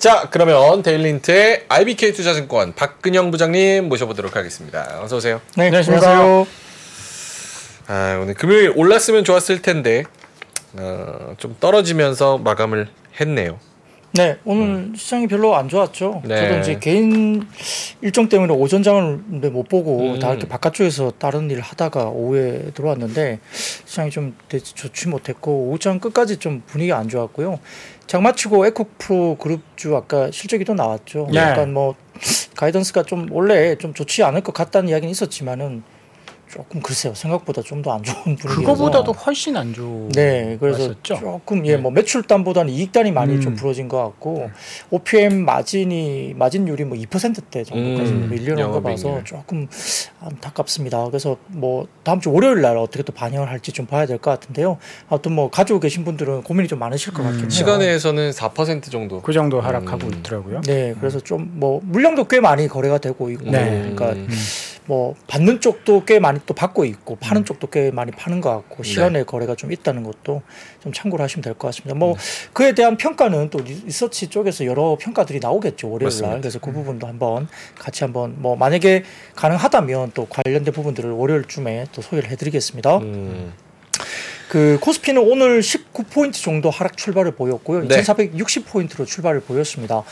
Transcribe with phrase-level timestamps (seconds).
[0.00, 4.98] 자, 그러면 데일리힌트의 IBK 투자증권 박근형 부장님 모셔보도록 하겠습니다.
[5.02, 5.42] 어서 오세요.
[5.58, 6.46] 네, 안녕하세요.
[7.86, 10.04] 아, 오늘 금요일 올랐으면 좋았을 텐데
[10.72, 12.88] 어, 좀 떨어지면서 마감을
[13.20, 13.58] 했네요.
[14.12, 16.22] 네, 오늘 시장이 별로 안 좋았죠.
[16.24, 16.48] 네.
[16.48, 17.46] 저도 이제 개인
[18.00, 19.18] 일정 때문에 오전 장을
[19.52, 20.18] 못 보고 음.
[20.18, 23.38] 다 이렇게 바깥쪽에서 다른 일을 하다가 오후에 들어왔는데
[23.84, 27.60] 시장이 좀 되게 좋지 못했고 오후 장 끝까지 좀 분위기 안 좋았고요.
[28.10, 31.28] 장마치고 에코프로 그룹주 아까 실적이 또 나왔죠.
[31.30, 31.38] 네.
[31.38, 31.94] 약간 뭐
[32.56, 35.84] 가이던스가 좀 원래 좀 좋지 않을 것 같다는 이야기는 있었지만은
[36.50, 40.08] 조금 글쎄요 생각보다 좀 더 안 좋은 분위기여서 그거보다도 훨씬 안 좋은.
[40.10, 41.14] 네, 그래서 왔었죠?
[41.20, 41.76] 조금 예, 네.
[41.76, 43.40] 뭐 매출단보다는 이익단이 많이 음.
[43.40, 44.50] 좀 부러진 것 같고
[44.90, 49.20] OPM 마진이 마진율이 뭐 2%대 정도까지 음, 밀려난 거 봐서.
[49.24, 49.68] 조금
[50.20, 51.04] 안타깝습니다.
[51.06, 54.76] 그래서 뭐 다음 주 월요일 날 어떻게 또 반영을 할지 좀 봐야 될 것 같은데요.
[55.08, 57.24] 아무튼 뭐 가지고 계신 분들은 고민이 좀 많으실 것 음.
[57.26, 57.50] 같긴 해요.
[57.50, 59.22] 시간에서는 4% 정도.
[59.22, 60.14] 그 정도 하락하고 음.
[60.14, 60.60] 있더라고요.
[60.62, 63.68] 네, 그래서 좀 뭐 물량도 꽤 많이 거래가 되고 있고, 네.
[63.94, 64.28] 그러니까 음.
[64.86, 68.82] 뭐 받는 쪽도 꽤 많이 또 받고 있고 파는 쪽도 꽤 많이 파는 것 같고
[68.82, 70.42] 시간의 거래가 좀 있다는 것도
[70.82, 71.94] 좀 참고를 하시면 될 것 같습니다.
[71.94, 72.16] 뭐
[72.52, 76.08] 그에 대한 평가는 또 리- 리서치 쪽에서 여러 평가들이 나오겠죠 월요일.
[76.22, 76.40] 날.
[76.40, 77.46] 그래서 그 부분도 한번
[77.78, 79.04] 같이 한번 뭐 만약에
[79.36, 82.98] 가능하다면 또 관련된 부분들을 월요일쯤에 또 소개를 해드리겠습니다.
[82.98, 83.52] 음.
[84.50, 87.86] 그 코스피는 오늘 19포인트 정도 하락 출발을 보였고요.
[87.86, 88.02] 네.
[88.02, 90.02] 2,460포인트로 출발을 보였습니다.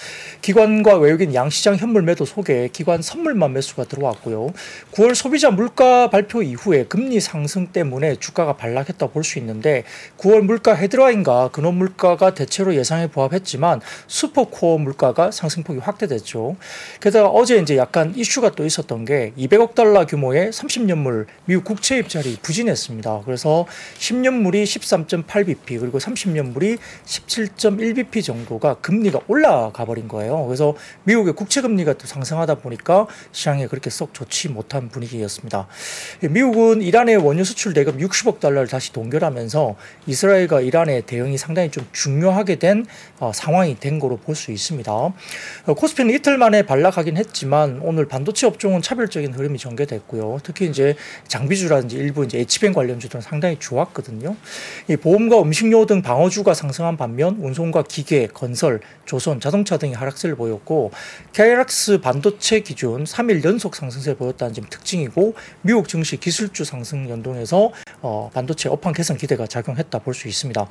[0.43, 4.53] 기관과 외국인 양시장 현물 매도 속에 기관 선물만 매수가 들어왔고요.
[4.93, 9.83] 9월 소비자 물가 발표 이후에 금리 상승 때문에 주가가 반락했다 볼 수 있는데
[10.19, 16.55] 9월 물가 헤드라인과 근원 물가가 대체로 예상에 부합했지만 슈퍼코어 물가가 상승폭이 확대됐죠.
[17.01, 22.39] 게다가 어제 이제 약간 이슈가 또 있었던 게 200억 달러 규모의 30년물 미국 국채 입찰이
[22.41, 23.23] 부진했습니다.
[23.25, 23.67] 그래서
[23.99, 30.47] 10년 물이 13.8bp 그리고 30년물이 17.1bp 정도가 금리가 올라가 버린 거예요.
[30.47, 35.69] 그래서 미국의 국채 금리가 또 상승하다 보니까 시장에 그렇게 썩 좋지 못한 분위기였습니다.
[36.23, 42.57] 미국은 이란의 원유 수출 대금 60억 달러를 다시 동결하면서 이스라엘과 이란의 대응이 상당히 좀 중요하게
[42.57, 42.87] 된
[43.19, 44.91] 어, 상황이 된 거로 볼 수 있습니다.
[44.93, 45.15] 어,
[45.67, 50.39] 코스피는 이틀 만에 반락하긴 했지만 오늘 반도체 업종은 차별적인 흐름이 전개됐고요.
[50.43, 50.95] 특히 이제
[51.27, 54.18] 장비주라든지 일부 이제 H뱅 관련주들은 상당히 좋았거든요.
[54.89, 60.91] 이 보험과 음식료 등 방어주가 상승한 반면 운송과 기계, 건설, 조선, 자동차 등이 하락세를 보였고
[61.33, 68.31] KRX 반도체 기준 3일 연속 상승세를 보였다는 점 특징이고 미국 증시 기술주 상승 연동해서 어,
[68.35, 70.67] 반도체 업황 개선 기대가 작용했다 볼 수 있습니다.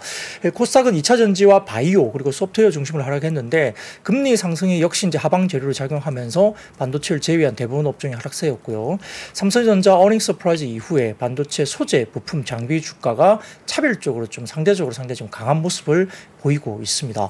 [0.46, 5.74] 예, 코스닥은 2차 전지와 바이오 그리고 소프트웨어 중심으로 하락했는데 금리 상승이 역시 이제 하방 재료로
[5.74, 9.00] 작용하면서 반도체를 제외한 대부분 업종이 하락세였고요.
[9.34, 15.62] 삼성전자 earning surprise 이후에 반도체 소재, 부품, 장비 주가가 차별적으로 좀 상대적으로 상당히 좀 강한
[15.62, 16.10] 모습을
[16.48, 17.30] 보이고 있습니다.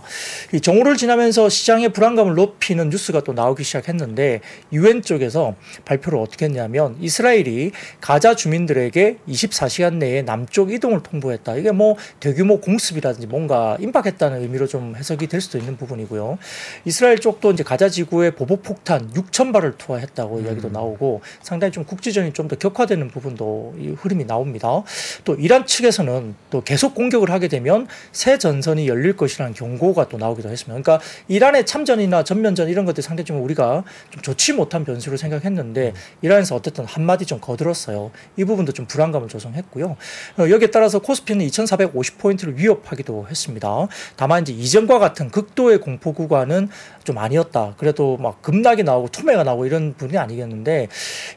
[0.53, 4.41] 이 정오를 지나면서 시장의 불안감을 높이는 뉴스가 또 나오기 시작했는데
[4.73, 5.55] 유엔 쪽에서
[5.85, 11.55] 발표를 어떻게 했냐면 이스라엘이 가자 주민들에게 24시간 내에 남쪽 이동을 통보했다.
[11.55, 16.37] 이게 뭐 대규모 공습이라든지 뭔가 임박했다는 의미로 좀 해석이 될 수도 있는 부분이고요.
[16.85, 22.33] 이스라엘 쪽도 이제 가자 지구에 보복 폭탄 6천 발을 투하했다고 이야기도 나오고 상당히 좀 국지전이
[22.33, 24.81] 좀 더 격화되는 부분도 이 흐름이 나옵니다.
[25.25, 30.49] 또 이란 측에서는 또 계속 공격을 하게 되면 새 전선이 열릴 것이라는 경고가 또 나오기도
[30.49, 30.81] 했습니다.
[30.81, 36.55] 그러니까 이란의 참전이나 전면전 이런 것들 상당히 좀 우리가 좀 좋지 못한 변수로 생각했는데 이란에서
[36.55, 38.11] 어쨌든 한마디 좀 거들었어요.
[38.37, 39.97] 이 부분도 좀 불안감을 조성했고요.
[40.39, 43.87] 어, 여기에 따라서 코스피는 2,450포인트를 위협하기도 했습니다.
[44.15, 46.69] 다만 이제 이전과 같은 극도의 공포 구간은
[47.03, 47.75] 좀 아니었다.
[47.77, 50.87] 그래도 막 급락이 나오고 투매가 나오고 이런 분이 아니겠는데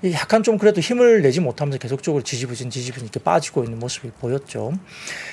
[0.03, 4.73] 이 약간 좀 그래도 힘을 내지 못하면서 계속적으로 지지부진 지지부진 이렇게 빠지고 있는 모습이 보였죠.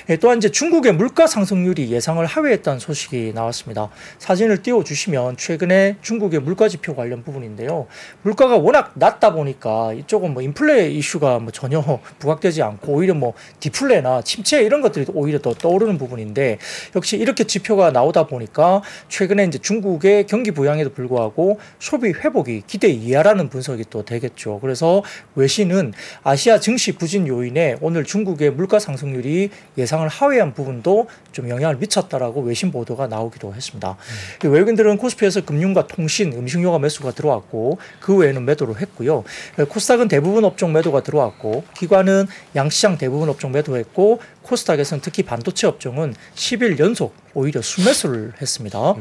[0.08, 3.90] 예, 또한 이제 중국의 물가 상승률이 예상 을 하회했다는 소식이 나왔습니다.
[4.18, 7.86] 사진을 띄워 주시면 최근에 중국의 물가 지표 관련 부분인데요.
[8.22, 11.82] 물가가 워낙 낮다 보니까 이쪽은 뭐 인플레 이슈가 뭐 전혀
[12.18, 16.58] 부각되지 않고 오히려 뭐 디플레나 침체 이런 것들이 오히려 더 떠오르는 부분인데
[16.96, 23.48] 역시 이렇게 지표가 나오다 보니까 최근에 이제 중국의 경기 부양에도 불구하고 소비 회복이 기대 이하라는
[23.48, 24.58] 분석이 또 되겠죠.
[24.60, 25.02] 그래서
[25.34, 31.06] 외신은 아시아 증시 부진 요인에 오늘 중국의 물가 상승률이 예상을 하회한 부분도
[31.38, 33.96] 좀 영향을 미쳤다라고 외신 보도가 나오기도 했습니다.
[34.40, 39.22] 그 외국인들은 코스피에서 금융과 통신, 음식료가 매수가 들어왔고 그 외에는 매도를 했고요.
[39.68, 42.26] 코스닥은 대부분 업종 매도가 들어왔고 기관은
[42.56, 48.94] 양시장 대부분 업종 매도했고 코스닥에서는 특히 반도체 업종은 10일 연속 오히려 순매수를 했습니다.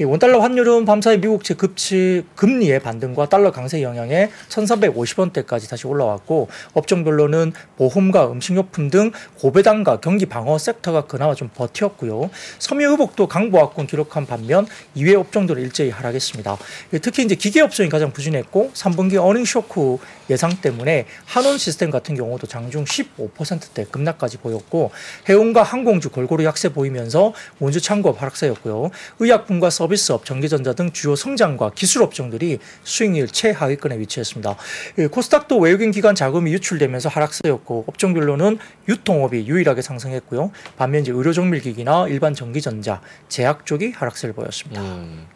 [0.00, 7.52] 이 원달러 환율은 밤사이 미국채 급치 금리의 반등과 달러 강세 영향에 1,350원대까지 다시 올라왔고 업종별로는
[7.76, 12.30] 보험과 음식료품 등 고배당과 경기 방어 sector가 그나마 좀 버텼고요.
[12.60, 16.56] 섬유 의복도 강보합권 기록한 반면 이외 업종들은 일제히 하락했습니다.
[17.02, 19.98] 특히 이제 기계 업종이 가장 부진했고 3분기 earning shock
[20.30, 24.92] 예상 때문에 한온 시스템 같은 경우도 장중 15%대 급락까지 보였고
[25.28, 28.90] 해운과 항공주 골고루 약세 보이면서 운수 창고업 하락세였고요.
[29.18, 34.56] 의약품과 서비스업, 전기전자 등 주요 성장과 기술 업종들이 수익률 최하위권에 위치했습니다.
[34.98, 38.58] 예, 코스닥도 외국인 기관 자금이 유출되면서 하락세였고 업종별로는
[38.88, 40.52] 유통업이 유일하게 상승했고요.
[40.76, 44.82] 반면 이제 의료정밀기기나 일반 전기전자, 제약 쪽이 하락세를 보였습니다.
[44.82, 45.26] 음.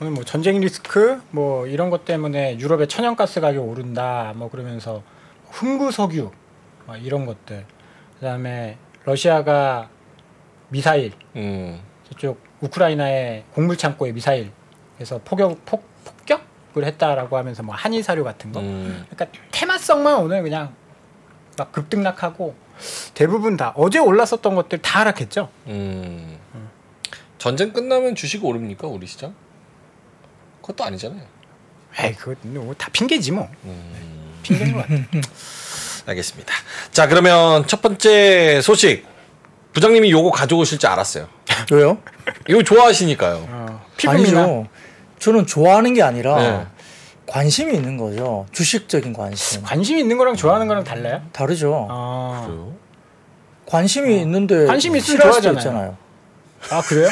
[0.00, 5.02] 오늘 뭐 전쟁 리스크 뭐 이런 것 때문에 유럽의 천연가스 가격 오른다 뭐 그러면서
[5.50, 6.30] 흥구 석유
[6.86, 7.66] 뭐 이런 것들
[8.18, 9.90] 그다음에 러시아가
[10.70, 11.80] 미사일 음.
[12.08, 14.50] 저쪽 우크라이나의 곡물 창고에 미사일
[14.96, 19.04] 그래서 폭격 폭, 폭격을 했다라고 하면서 뭐 한일 사료 같은 거 음.
[19.10, 20.74] 그러니까 테마성만 오늘 그냥
[21.56, 22.54] 막 급등락하고
[23.14, 25.50] 대부분 다 어제 올랐었던 것들 다 하락했죠.
[25.66, 26.38] 음.
[27.38, 29.34] 전쟁 끝나면 주식 오릅니까 우리 시장?
[30.60, 31.22] 그것도 아니잖아요.
[31.98, 34.38] 에이 그거 뭐다 핑계지 뭐 음.
[34.42, 34.94] 핑계인 것 같아.
[36.06, 36.54] 알겠습니다.
[36.92, 39.06] 자 그러면 첫 번째 소식
[39.72, 41.28] 부장님이 요거 가져오실 줄 알았어요.
[41.72, 41.98] 왜요?
[42.48, 43.46] 이거 좋아하시니까요.
[43.48, 44.66] 어, 피부미나 아니죠.
[45.18, 46.66] 저는 좋아하는 게 아니라 네.
[47.26, 48.46] 관심이 있는 거죠.
[48.52, 49.62] 주식적인 관심.
[49.62, 51.22] 관심 있는 거랑 좋아하는 거랑 달라요?
[51.32, 51.86] 다르죠.
[51.90, 52.72] 아, 그래요?
[53.66, 55.96] 관심이 있는데 관심 있으면 좋아하잖아요.
[56.70, 57.08] 아 그래요?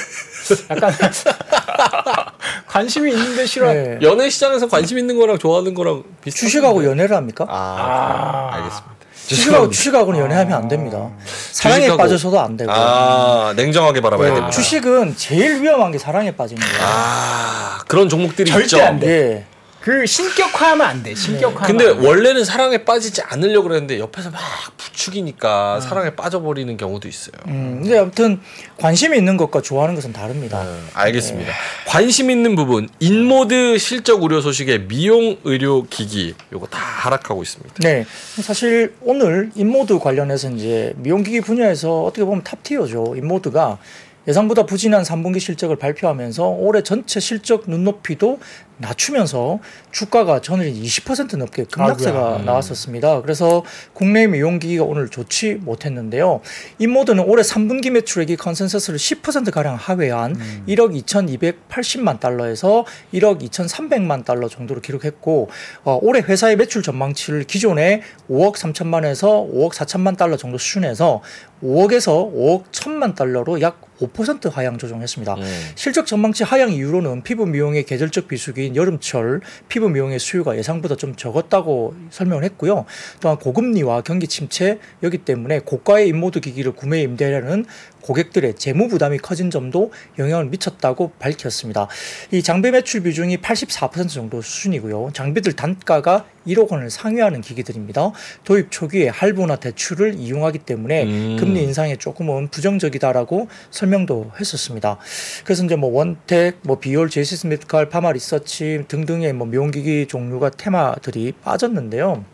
[0.70, 0.92] 약간
[2.66, 3.72] 관심이 있는데 싫어.
[3.72, 3.98] 네.
[4.02, 6.38] 연애 시장에서 관심 있는 거랑 좋아하는 거랑 비슷.
[6.40, 7.46] 주식하고 연애를 합니까?
[7.48, 8.56] 아, 아.
[8.56, 8.97] 알겠습니다.
[9.28, 11.08] 주식하고 주식하고는 연애하면 안 됩니다.
[11.52, 12.72] 사랑에 주식하고- 빠져서도 안 되고.
[12.72, 14.50] 아 냉정하게 바라봐야 네, 됩니다.
[14.50, 16.78] 주식은 제일 위험한 게 사랑에 빠지는 거예요.
[16.82, 18.82] 아 그런 종목들이 절대 있죠.
[18.82, 19.06] 안 돼.
[19.08, 19.44] 예.
[19.80, 21.14] 그 신격화하면 안 돼.
[21.14, 21.66] 신격화.
[21.66, 24.40] 근데 원래는 사랑에 빠지지 않으려고 그랬는데 옆에서 막
[24.76, 27.32] 부추기니까 사랑에 빠져버리는 경우도 있어요.
[27.46, 28.40] 음, 근데 아무튼
[28.76, 30.64] 관심이 있는 것과 좋아하는 것은 다릅니다.
[30.64, 31.52] 네, 알겠습니다.
[31.86, 37.74] 관심 있는 부분 인모드 실적 우려 소식에 미용 의료 기기 요거 다 하락하고 있습니다.
[37.80, 38.04] 네,
[38.42, 43.14] 사실 오늘 인모드 관련해서 이제 미용 기기 분야에서 어떻게 보면 top tier죠.
[43.16, 43.78] 인모드가
[44.26, 48.38] 예상보다 부진한 3분기 실적을 발표하면서 올해 전체 실적 눈높이도
[48.78, 49.58] 낮추면서
[49.90, 52.38] 주가가 전일 20% 넘게 급락세가.
[52.38, 52.44] 음.
[52.44, 53.22] 나왔었습니다.
[53.22, 56.40] 그래서 국내 미용기기가 오늘 좋지 못했는데요.
[56.78, 64.80] 인모드는 올해 3분기 매출액이 consensus를 10% 가량 하회한 1억 2,280만 달러에서 1억 2,300만 달러 정도로
[64.80, 65.50] 기록했고
[65.84, 71.20] 어, 올해 회사의 매출 전망치를 기존에 5억 3천만에서 5억 4천만 달러 정도 수준에서
[71.62, 75.34] 5억에서 5억 1천만 달러로 약 5% 하향 조정했습니다.
[75.34, 75.70] 음.
[75.74, 81.94] 실적 전망치 하향 이유로는 피부 미용의 계절적 비수기인 여름철 피부 미용의 수요가 예상보다 좀 적었다고
[82.10, 82.84] 설명을 했고요.
[83.20, 87.64] 또한 고금리와 경기 침체였기 때문에 고가의 인모드 기기를 구매 임대하려는
[88.02, 91.88] 고객들의 재무 부담이 커진 점도 영향을 미쳤다고 밝혔습니다.
[92.30, 95.10] 이 장비 매출 비중이 84% 정도 수준이고요.
[95.12, 98.12] 장비들 단가가 1억 원을 상회하는 기기들입니다.
[98.44, 101.36] 도입 초기에 할부나 대출을 이용하기 때문에 음.
[101.38, 104.98] 금리 인상에 조금은 부정적이다라고 설명도 했었습니다.
[105.44, 111.32] 그래서 이제 뭐 원텍, 뭐 비올, 제시스 메디칼, 파마 리서치 등등의 뭐 미용기기 종류가 테마들이
[111.42, 112.24] 빠졌는데요.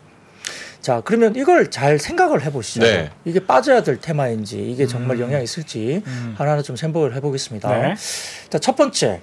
[0.85, 2.85] 자, 그러면 이걸 잘 생각을 해보시죠.
[2.85, 3.09] 네.
[3.25, 6.35] 이게 빠져야 될 테마인지 이게 정말 영향이 있을지 음.
[6.37, 7.81] 하나하나 좀 생각을 해보겠습니다.
[7.81, 7.95] 네.
[8.51, 9.19] 자, 첫 번째.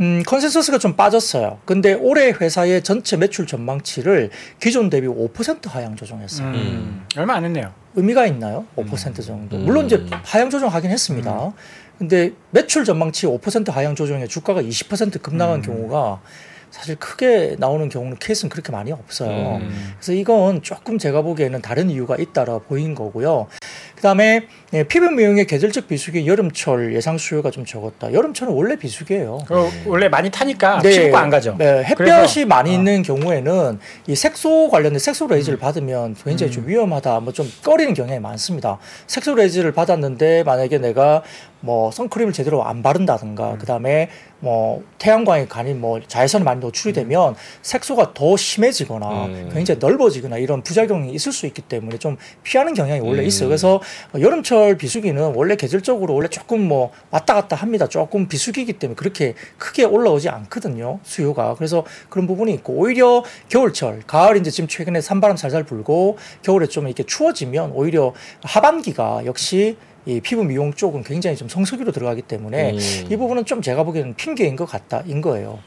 [0.00, 1.58] 음, consensus가 좀 빠졌어요.
[1.66, 6.48] 근데 올해 회사의 전체 매출 전망치를 기존 대비 5% 하향 조정했어요.
[6.48, 7.74] 음, 얼마 안 했네요.
[7.94, 8.64] 의미가 있나요?
[8.76, 9.58] 5% 정도.
[9.58, 9.66] 음.
[9.66, 11.52] 물론 이제 하향 조정하긴 했습니다.
[11.98, 15.62] 근데 매출 전망치 5% 하향 조정에 주가가 20% 급락한 음.
[15.62, 16.22] 경우가
[16.70, 19.56] 사실 크게 나오는 경우는 케이스는 그렇게 많이 없어요.
[19.56, 19.94] 음.
[19.96, 23.46] 그래서 이건 조금 제가 보기에는 다른 이유가 있다라 보인 거고요.
[23.94, 28.12] 그 다음에 예, 피부 미용의 계절적 비수기 여름철 예상 수요가 좀 적었다.
[28.12, 29.38] 여름철은 원래 비수기예요.
[29.46, 30.90] 그 원래 많이 타니까 네.
[30.90, 31.54] 피부과 안 가죠.
[31.56, 32.72] 네, 햇볕이 그래서, 많이 어.
[32.74, 38.18] 있는 경우에는 이 색소 관련된 색소 레이저를 받으면 굉장히 좀 위험하다, 뭐 좀 꺼리는 경향이
[38.18, 38.78] 많습니다.
[39.06, 41.22] 색소 레이저를 받았는데 만약에 내가
[41.60, 44.08] 뭐 선크림을 제대로 안 바른다든가, 그 다음에
[44.40, 49.50] 뭐 태양광에 간이 뭐 자외선이 많이 노출이 되면 색소가 더 심해지거나 음.
[49.52, 53.26] 굉장히 넓어지거나 이런 부작용이 있을 수 있기 때문에 좀 피하는 경향이 원래 음.
[53.26, 53.48] 있어요.
[53.48, 53.80] 그래서
[54.18, 57.86] 여름철 겨울철 비수기는 원래 계절적으로 원래 조금 뭐 왔다 갔다 합니다.
[57.86, 60.98] 조금 비수기이기 때문에 그렇게 크게 올라오지 않거든요.
[61.02, 61.54] 수요가.
[61.54, 66.86] 그래서 그런 부분이 있고 오히려 겨울철, 가을 이제 지금 최근에 산바람 살살 불고 겨울에 좀
[66.86, 72.78] 이렇게 추워지면 오히려 하반기가 역시 이 피부 미용 쪽은 굉장히 좀 성수기로 들어가기 때문에 음.
[73.10, 75.58] 이 부분은 좀 제가 보기에는 핑계인 것 같다인 거예요.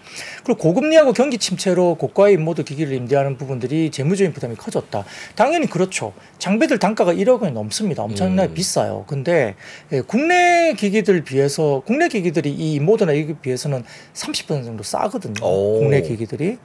[0.45, 5.03] 그리고 고금리하고 경기 침체로 고가의 인모드 기기를 임대하는 부분들이 재무적인 부담이 커졌다.
[5.35, 6.13] 당연히 그렇죠.
[6.37, 8.03] 장비들 단가가 1억 원이 넘습니다.
[8.03, 8.53] 엄청나게 음.
[8.53, 9.03] 비싸요.
[9.07, 9.55] 근데
[9.91, 15.45] 예, 국내 기기들 비해서 국내 기기들이 이 인모드나 이에 비해서는 30% 정도 싸거든요.
[15.45, 15.79] 오.
[15.79, 16.57] 국내 기기들이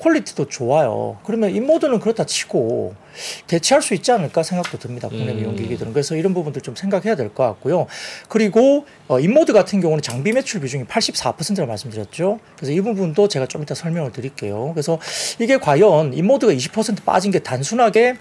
[0.00, 1.18] quality도 좋아요.
[1.24, 2.94] 그러면 인모드는 그렇다 치고
[3.46, 5.08] 대체할 수 있지 않을까 생각도 듭니다.
[5.08, 5.36] 국내 음.
[5.36, 5.92] 미용 기기들은.
[5.92, 7.86] 그래서 이런 부분들 좀 생각해야 될 것 같고요.
[8.28, 12.40] 그리고 어, 인모드 같은 경우는 장비 매출 비중이 84%라 말씀드렸죠.
[12.56, 14.72] 그래서 이 부분도 제가 좀 이따 설명을 드릴게요.
[14.74, 14.98] 그래서
[15.38, 18.16] 이게 과연 인모드가 20% 빠진 게 단순하게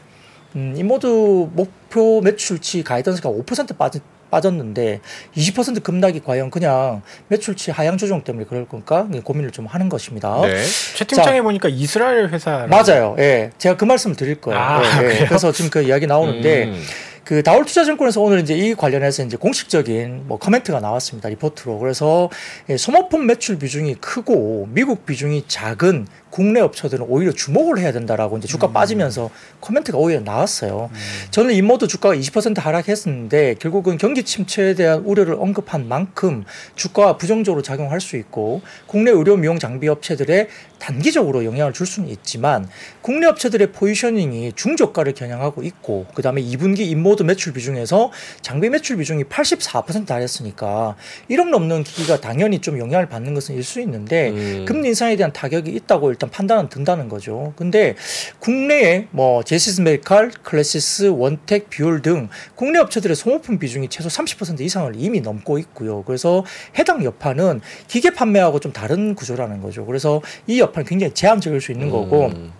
[0.56, 1.06] 음, 인모드
[1.54, 5.02] 목표 매출치 guidance가 5% 빠진 빠졌는데
[5.36, 10.40] 20% 급락이 과연 그냥 매출치 하향 조정 때문에 그럴 건가 고민을 좀 하는 것입니다.
[10.42, 10.64] 네.
[10.96, 13.16] 채팅창에 보니까 이스라엘 회사 맞아요.
[13.20, 13.52] 예.
[13.58, 14.60] 제가 그 말씀을 드릴 거예요.
[14.60, 15.26] 아, 예, 예.
[15.26, 16.84] 그래서 지금 그 이야기 나오는데 음.
[17.30, 21.78] 그 다올투자증권에서 오늘 이제 이 관련해서 이제 공식적인 뭐 comment가 나왔습니다 리포트로.
[21.78, 22.32] 그래서
[22.70, 28.48] 예, 소모품 매출 비중이 크고 미국 비중이 작은 국내 업체들은 오히려 주목을 해야 된다라고 이제
[28.48, 30.90] 주가 빠지면서 comment가 오히려 나왔어요.
[31.30, 36.46] 저는 인모드 주가가 20% 하락했었는데 결국은 경기 침체에 대한 우려를 언급한 만큼
[36.76, 40.48] 주가가 부정적으로 작용할 수 있고 국내 의료 미용 장비 업체들의
[40.80, 42.68] 단기적으로 영향을 줄 수는 있지만
[43.02, 48.12] 국내 업체들의 positioning이 중저가를 겨냥하고 있고 그다음에 2분기 인모드 매출 비중에서
[48.42, 50.96] 장비 매출 비중이 84% 달했으니까
[51.30, 54.66] 1억 넘는 기기가 당연히 좀 영향을 받는 것은 일 수 있는데 음.
[54.66, 57.54] 금리 인상에 대한 타격이 있다고 일단 판단은 든다는 거죠.
[57.56, 57.96] 근데
[58.40, 64.94] 국내에 뭐 제이시스 메디칼, 클래시스, 원텍, 비올 등 국내 업체들의 소모품 비중이 최소 30% 이상을
[64.96, 66.04] 이미 넘고 있고요.
[66.04, 66.44] 그래서
[66.80, 69.86] 해당 여파는 기계 판매하고 좀 다른 구조라는 거죠.
[69.86, 72.52] 그래서 이 여파는 굉장히 제한적일 수 있는 거고 음.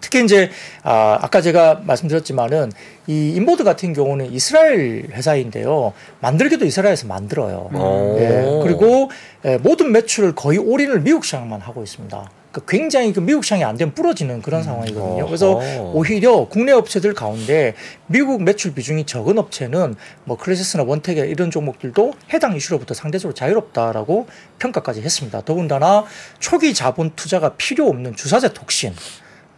[0.00, 0.50] 특히 이제
[0.82, 2.72] 아, 아까 제가 말씀드렸지만은
[3.06, 5.92] 이 인보드 같은 경우는 이스라엘 회사인데요.
[6.20, 7.70] 만들기도 이스라엘에서 만들어요.
[7.74, 8.16] 오.
[8.18, 9.10] 예, 그리고
[9.44, 12.30] 예, 모든 매출을 거의 올인을 미국 시장만 하고 있습니다.
[12.52, 15.24] 그 굉장히 그 미국 시장이 안 되면 부러지는 그런 상황이거든요.
[15.26, 15.92] 그래서 어허.
[15.94, 17.74] 오히려 국내 업체들 가운데
[18.06, 24.26] 미국 매출 비중이 적은 업체는 뭐 클래시스나 원텍 이런 종목들도 해당 이슈로부터 상대적으로 자유롭다라고
[24.58, 25.42] 평가까지 했습니다.
[25.42, 26.04] 더군다나
[26.40, 28.94] 초기 자본 투자가 필요 없는 주사제 toxin,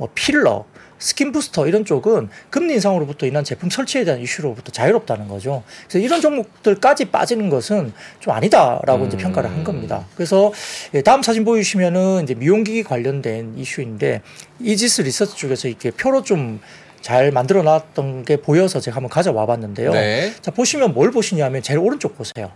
[0.03, 0.65] 뭐 filler,
[0.99, 5.63] skin booster 이런 쪽은 금리 인상으로부터 인한 제품 설치에 대한 이슈로부터 자유롭다는 거죠.
[5.87, 9.19] 그래서 이런 종목들까지 빠지는 것은 좀 아니다라고 이제 음.
[9.19, 10.05] 평가를 한 겁니다.
[10.17, 10.53] 그래서
[10.95, 14.23] 예, 다음 사진 보여주시면은 이제 미용기기 관련된 이슈인데
[14.59, 19.93] 이지스 리서치 쪽에서 이렇게 표로 좀 잘 만들어 놨던 게 보여서 제가 한번 가져와 봤는데요.
[19.93, 20.33] 네.
[20.41, 22.51] 자 보시면 뭘 보시냐면 제일 오른쪽 보세요.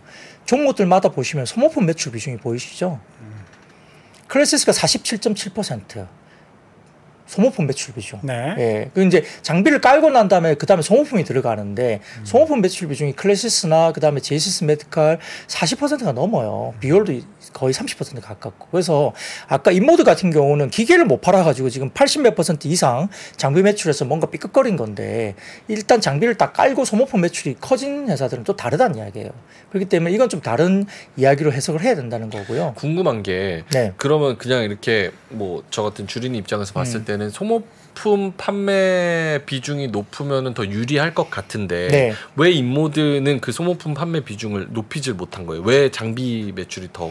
[0.46, 2.98] 종목들마다 보시면 소모품 매출 비중이 보이시죠?
[4.26, 6.06] 클래시스가 47.7%
[7.26, 8.20] 소모품 매출 비중.
[8.22, 8.54] 네.
[8.58, 8.90] 예.
[8.94, 14.00] 그 이제 장비를 깔고 난 다음에 그 다음에 소모품이 들어가는데 소모품 매출 비중이 클래시스나 그
[14.00, 15.18] 다음에 제이시스 메디칼
[15.48, 16.74] 40%가 넘어요.
[16.80, 17.12] 비율도
[17.52, 18.68] 거의 30% 가깝고.
[18.70, 19.12] 그래서
[19.48, 24.28] 아까 인모드 같은 경우는 기계를 못 팔아가지고 지금 80 몇 퍼센트 이상 장비 매출에서 뭔가
[24.28, 25.34] 삐걱거린 건데
[25.68, 29.30] 일단 장비를 딱 깔고 소모품 매출이 커진 회사들은 또 다르다는 이야기예요.
[29.70, 32.74] 그렇기 때문에 이건 좀 다른 이야기로 해석을 해야 된다는 거고요.
[32.76, 33.92] 궁금한 게 네.
[33.96, 37.04] 그러면 그냥 이렇게 뭐 저 같은 주린이 입장에서 봤을 음.
[37.04, 42.12] 때는 소모품 판매 비중이 높으면은 더 유리할 것 같은데 네.
[42.36, 45.62] 왜 인모드는 그 소모품 판매 비중을 높이질 못한 거예요?
[45.62, 47.10] 왜 장비 매출이 더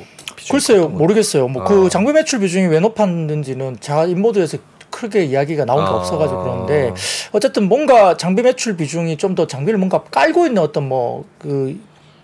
[0.50, 1.47] 글쎄요, 모르겠어요.
[1.47, 1.89] 뭐그 아.
[1.89, 4.57] 장비 매출 비중이 왜 높았는지는 제가 인모드에서
[4.91, 5.95] 크게 이야기가 나온 게 아.
[5.95, 6.93] 없어가지고 그런데
[7.31, 11.77] 어쨌든 뭔가 장비 매출 비중이 좀 더 장비를 뭔가 깔고 있는 어떤 뭐 그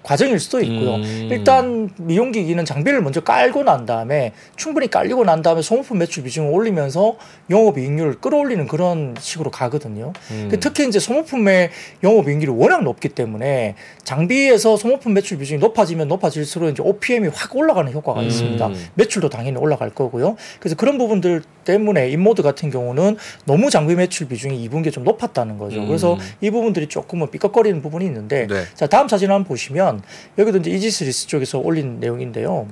[0.04, 0.96] 과정일 수도 있고요.
[0.96, 1.28] 음.
[1.32, 7.16] 일단 미용기기는 장비를 먼저 깔고 난 다음에 충분히 깔리고 난 다음에 소모품 매출 비중을 올리면서
[7.50, 10.14] 영업이익률을 끌어올리는 그런 식으로 가거든요.
[10.32, 10.48] 음.
[10.50, 11.70] 그 특히 이제 소모품의
[12.04, 18.22] 영업이익률이 워낙 높기 때문에 장비에서 소모품 매출 비중이 높아지면 높아질수록 이제 OPM이 확 올라가는 효과가
[18.22, 18.26] 음.
[18.26, 18.70] 있습니다.
[18.96, 20.36] 매출도 당연히 올라갈 거고요.
[20.60, 25.82] 그래서 그런 부분들 때문에 인모드 같은 경우는 너무 장비 매출 비중이 2분기에 좀 높았다는 거죠.
[25.82, 25.88] 음.
[25.88, 28.64] 그래서 이 부분들이 조금은 삐걱거리는 부분이 있는데 네.
[28.74, 29.91] 자 다음 사진 한번 보시면
[30.38, 32.68] 여기도 이제 이지스리스 쪽에서 올린 내용인데요.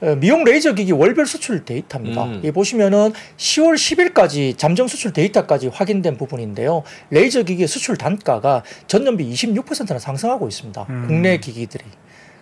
[0.00, 2.24] 어, 미용 레이저 기기 월별 수출 데이터입니다.
[2.24, 2.42] 음.
[2.44, 6.82] 이 보시면은 10월 10일까지 잠정 수출 데이터까지 확인된 부분인데요.
[7.10, 10.86] 레이저 기기의 수출 단가가 전년비 26%나 상승하고 있습니다.
[10.90, 11.04] 음.
[11.06, 11.84] 국내 기기들이.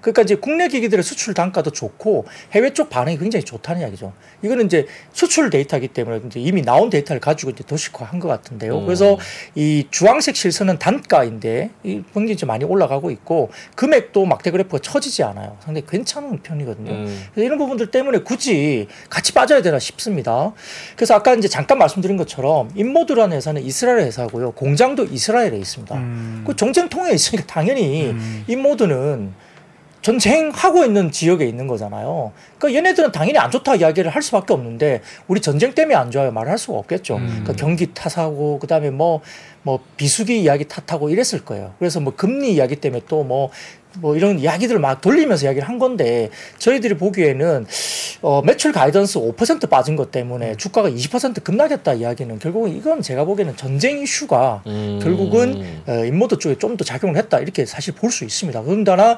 [0.05, 4.13] 그러니까 이제 국내 기기들의 수출 단가도 좋고 해외 쪽 반응이 굉장히 좋다는 이야기죠.
[4.43, 8.81] 이거는 이제 수출 데이터이기 때문에 이제 이미 나온 데이터를 가지고 이제 도식화한 것 같은데요.
[8.81, 8.85] 음.
[8.85, 9.17] 그래서
[9.55, 15.57] 이 주황색 실선은 단가인데 이 굉장히 좀 많이 올라가고 있고 금액도 막대 그래프가 처지지 않아요.
[15.61, 16.91] 상당히 괜찮은 편이거든요.
[16.91, 17.23] 음.
[17.33, 20.53] 그래서 이런 부분들 때문에 굳이 같이 빠져야 되나 싶습니다.
[20.97, 24.51] 그래서 아까 이제 잠깐 말씀드린 것처럼 인모드라는 회사는 이스라엘 회사고요.
[24.51, 25.95] 공장도 이스라엘에 있습니다.
[25.95, 26.45] 음.
[26.47, 28.45] 그 정쟁 통에 있으니까 당연히 음.
[28.49, 29.44] 인모드는
[30.05, 32.33] 전쟁하고 있는 지역에 있는 거잖아요.
[32.59, 36.59] 그러니까 얘네들은 당연히 안 좋다 이야기를 할 수밖에 없는데 우리 전쟁 때문에 안 좋아요 말할
[36.59, 37.17] 수가 없겠죠.
[37.17, 37.27] 음.
[37.27, 41.73] 그러니까 경기 탓하고 그다음에 뭐뭐 비수기 이야기 탓하고 이랬을 거예요.
[41.79, 47.67] 그래서 뭐 금리 이야기 때문에 또뭐뭐 이런 이야기들을 막 돌리면서 이야기를 한 건데 저희들이 보기에는
[48.21, 53.57] 어 매출 가이던스 5% 빠진 것 때문에 주가가 20% 급락했다 이야기는 결국은 이건 제가 보기에는
[53.57, 55.01] 전쟁 이슈가 음.
[55.03, 58.61] 결국은 어, 인모드 쪽에 좀 더 작용을 했다 이렇게 사실 볼 수 있습니다.
[58.63, 59.17] 그런다나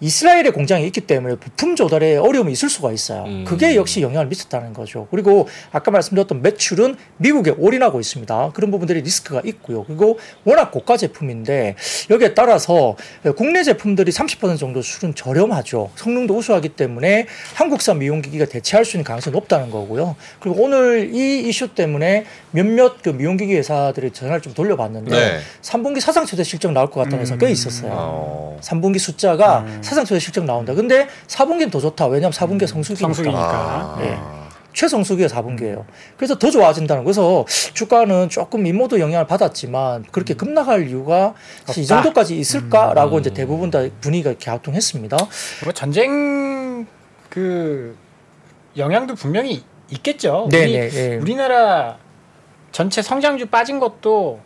[0.00, 3.24] 이스라엘의 공장이 있기 때문에 부품 조달에 어려움이 있을 수가 있어요.
[3.24, 3.44] 음.
[3.46, 5.06] 그게 역시 영향을 미쳤다는 거죠.
[5.10, 8.50] 그리고 아까 말씀드렸던 매출은 미국에 올인하고 있습니다.
[8.54, 9.84] 그런 부분들이 리스크가 있고요.
[9.84, 11.76] 그리고 워낙 고가 제품인데
[12.10, 12.96] 여기에 따라서
[13.36, 15.90] 국내 제품들이 30% 정도 수준 저렴하죠.
[15.96, 20.16] 성능도 우수하기 때문에 한국산 미용기기가 대체할 수 있는 가능성이 높다는 거고요.
[20.40, 25.38] 그리고 오늘 이 이슈 때문에 몇몇 그 미용기기 회사들이 전화를 좀 돌려봤는데 네.
[25.62, 27.52] 3분기 사상 최대 실적 나올 것 같다는 회사가 꽤 음.
[27.52, 27.90] 있었어요.
[27.92, 28.58] 어.
[28.60, 29.80] 3분기 숫자가 음.
[29.90, 30.72] 사상 최대 실적 나온다.
[30.72, 32.06] 근데 4분기는 더 좋다.
[32.06, 33.08] 왜냐하면 4분기가 성수기니까.
[33.08, 33.40] 성수기니까.
[33.42, 33.98] 아.
[34.02, 34.18] 예.
[34.72, 35.84] 최성수기가 4분기예요.
[36.16, 37.02] 그래서 더 좋아진다는.
[37.02, 37.44] 그래서
[37.74, 41.86] 주가는 조금 인모도 영향을 받았지만 그렇게 급락할 이유가 사실 이.
[41.86, 43.20] 정도까지 있을까라고 음.
[43.20, 45.16] 이제 대부분 다 분위기가 갸우뚱했습니다.
[45.64, 46.86] 뭐 전쟁
[47.28, 47.96] 그
[48.76, 50.44] 영향도 분명히 있겠죠.
[50.46, 50.90] 우리, 네네.
[50.94, 51.16] 예.
[51.16, 51.98] 우리나라
[52.70, 54.38] 전체 성장주 빠진 것도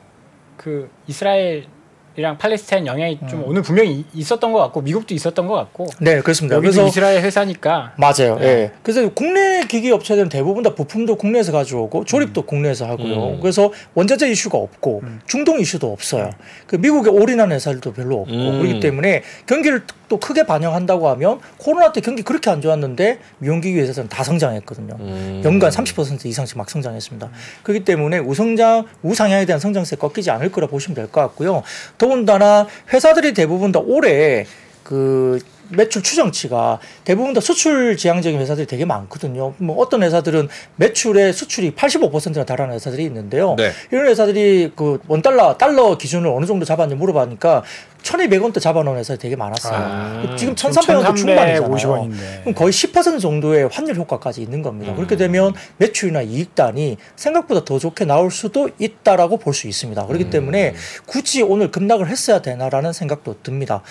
[0.57, 1.67] 그 이스라엘
[2.17, 3.45] 이랑 팔레스타인 영향이 좀 음.
[3.47, 6.61] 오늘 분명히 이- 있었던 것 같고 미국도 있었던 것 같고 네, 그렇습니다.
[6.61, 8.39] 그래서 이스라엘 회사니까 맞아요.
[8.39, 8.47] 네.
[8.47, 8.71] 예.
[8.83, 13.31] 그래서 국내 기기 업체들은 대부분 다 부품도 국내에서 가져오고 조립도 국내에서 하고요.
[13.35, 13.41] 음.
[13.41, 15.21] 그래서 원자재 이슈가 없고 음.
[15.27, 16.31] 중동 이슈도 없어요.
[16.69, 18.59] 그 미국에 올인하는 회사들도 별로 없고 음.
[18.63, 24.09] 그렇기 때문에 경기를 또 크게 반영한다고 하면 코로나 때 경기 그렇게 안 좋았는데 미용기기 회사들은
[24.09, 24.97] 다 성장했거든요.
[25.01, 25.43] 음.
[25.45, 27.31] 연간 30% 이상씩 막 성장했습니다.
[27.63, 31.63] 그렇기 때문에 우성장 우상향에 대한 성장세 꺾이지 않을 거라 보시면 될 것 같고요.
[31.99, 34.47] 더군다나 회사들이 대부분 다 올해
[34.83, 35.39] 그
[35.71, 39.55] 매출 추정치가 대부분 다 수출 지향적인 회사들이 되게 많거든요.
[39.59, 43.55] 뭐 어떤 회사들은 매출의 수출이 85%나 달하는 회사들이 있는데요.
[43.57, 43.71] 네.
[43.91, 47.63] 이런 회사들이 그 원달러 달러 기준을 어느 정도 잡았는지 물어보니까
[48.05, 49.75] 1,200원대 잡아놓은 회사들이 되게 많았어요.
[49.75, 51.63] 아, 지금 1,300원대 중반이잖아요.
[51.71, 52.41] 1,350원인데.
[52.43, 54.93] 그럼 거의 10% 정도의 환율 효과까지 있는 겁니다.
[54.93, 54.97] 음.
[54.97, 60.07] 그렇게 되면 매출이나 이익단이 생각보다 더 좋게 나올 수도 있다라고 볼 수 있습니다.
[60.07, 60.31] 그렇기 음.
[60.31, 60.75] 때문에
[61.07, 63.83] 굳이 오늘 급락을 했어야 되나라는 생각도 듭니다.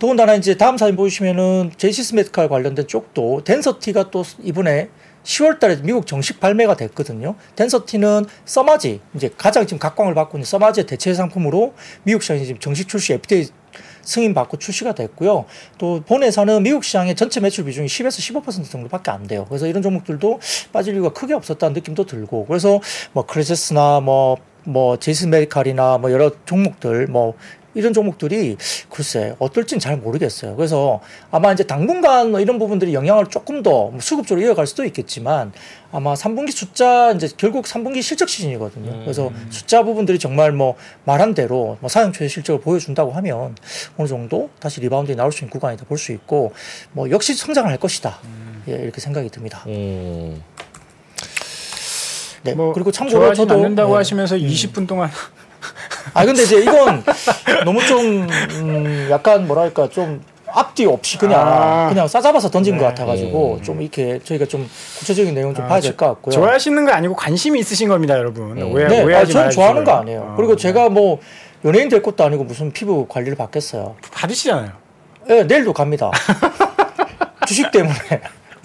[0.00, 4.88] 더군다나 이제 다음 사진 보시면은 제이시스 메디칼 관련된 쪽도 덴서티가 또 이번에
[5.22, 7.36] 10월 달에 미국 정식 발매가 됐거든요.
[7.54, 12.88] 덴서티는 써마지, 이제 가장 지금 각광을 받고 있는 써마지의 대체 상품으로 미국 시장에 지금 정식
[12.88, 13.46] 출시 FDA
[14.02, 15.44] 승인 받고 출시가 됐고요.
[15.78, 19.46] 또 본회사는 미국 시장의 전체 매출 비중이 10에서 15% 정도밖에 안 돼요.
[19.48, 20.40] 그래서 이런 종목들도
[20.72, 22.80] 빠질 이유가 크게 없었다는 느낌도 들고 그래서
[23.12, 27.34] 뭐 크레세스나 뭐뭐 제이슨 메디칼이나 뭐 여러 종목들 뭐
[27.74, 28.56] 이런 종목들이
[28.90, 30.56] 글쎄 어떨지는 잘 모르겠어요.
[30.56, 35.52] 그래서 아마 이제 당분간 뭐 이런 부분들이 영향을 조금 더뭐 수급적으로 이어갈 수도 있겠지만
[35.90, 39.00] 아마 3분기 숫자 이제 결국 3분기 실적 시즌이거든요.
[39.00, 43.56] 그래서 숫자 부분들이 정말 뭐 말한 대로 뭐 사용 최대 실적을 보여준다고 하면
[43.96, 46.52] 어느 정도 다시 리바운드에 나올 수 있는 구간이다 볼 수 있고
[46.92, 48.18] 뭐 역시 성장을 할 것이다.
[48.68, 49.62] 예, 이렇게 생각이 듭니다.
[49.68, 50.42] 음.
[52.42, 52.54] 네.
[52.54, 53.96] 뭐 그리고 참고로 저도 않는다고 네.
[53.98, 55.10] 하시면서 20분 동안
[56.14, 57.02] 아 근데 이제 이건
[57.64, 60.22] 너무 좀 음, 약간 뭐랄까 좀
[60.54, 61.88] 앞뒤 없이 그냥 아.
[61.88, 62.80] 그냥 싸잡아서 던진 네.
[62.80, 63.62] 것 같아가지고 음.
[63.62, 66.32] 좀 이렇게 저희가 좀 구체적인 내용 좀 아, 봐야 저- 될것 같고요.
[66.34, 68.58] 좋아하시는 거 아니고 관심이 있으신 겁니다, 여러분.
[68.60, 68.72] 음.
[68.72, 69.92] 오해, 네, 아, 오해하지 저는 좋아하는 거.
[69.92, 70.20] 아니에요.
[70.20, 71.20] 어, 그리고 제가 뭐
[71.64, 73.94] 연예인 될 것도 아니고 무슨 피부 관리를 받겠어요.
[74.12, 74.72] 받으시잖아요.
[75.30, 76.10] 예, 내일도 갑니다.
[77.46, 77.94] 주식 때문에.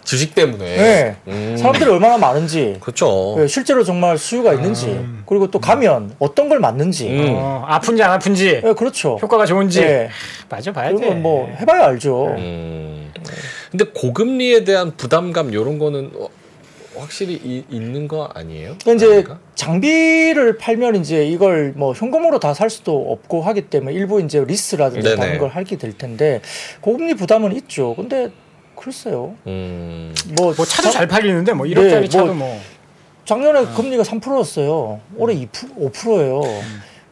[0.07, 0.65] 주식 때문에.
[0.77, 1.15] 네.
[1.27, 1.57] 음.
[1.57, 2.77] 사람들이 얼마나 많은지.
[2.79, 3.35] 그렇죠.
[3.39, 4.85] 예, 실제로 정말 수요가 있는지.
[4.87, 5.23] 음.
[5.25, 7.09] 그리고 또 가면 어떤 걸 맞는지.
[7.09, 7.33] 음.
[7.35, 9.17] 어, 아픈지 안 아픈지 예, 그렇죠.
[9.21, 10.09] 효과가 좋은지 예.
[10.49, 11.05] 맞아 봐야 돼.
[11.09, 12.27] 건뭐 해봐야 알죠.
[12.37, 13.11] 음.
[13.69, 16.29] 근데 고금리에 대한 부담감 이런 거는 어,
[16.97, 18.75] 확실히 이, 있는 거 아니에요?
[18.81, 19.39] 그러니까 이제 아닌가?
[19.55, 25.03] 장비를 팔면 이제 이걸 뭐 현금으로 다 살 수도 없고 하기 때문에 일부 이제 리스라든지
[25.09, 25.15] 네네.
[25.21, 26.39] 다른 걸 하게 될 텐데
[26.79, 27.93] 고금리 부담은 있죠.
[27.93, 28.31] 근데
[28.77, 29.35] 글쎄요.
[29.47, 30.13] 음.
[30.37, 32.61] 뭐, 뭐 차도 자- 잘 팔리는데 뭐 1억짜리 네, 차도 뭐- 뭐
[33.25, 35.01] 작년에 금리가 3%였어요.
[35.17, 36.41] 올해 2% 5%예요.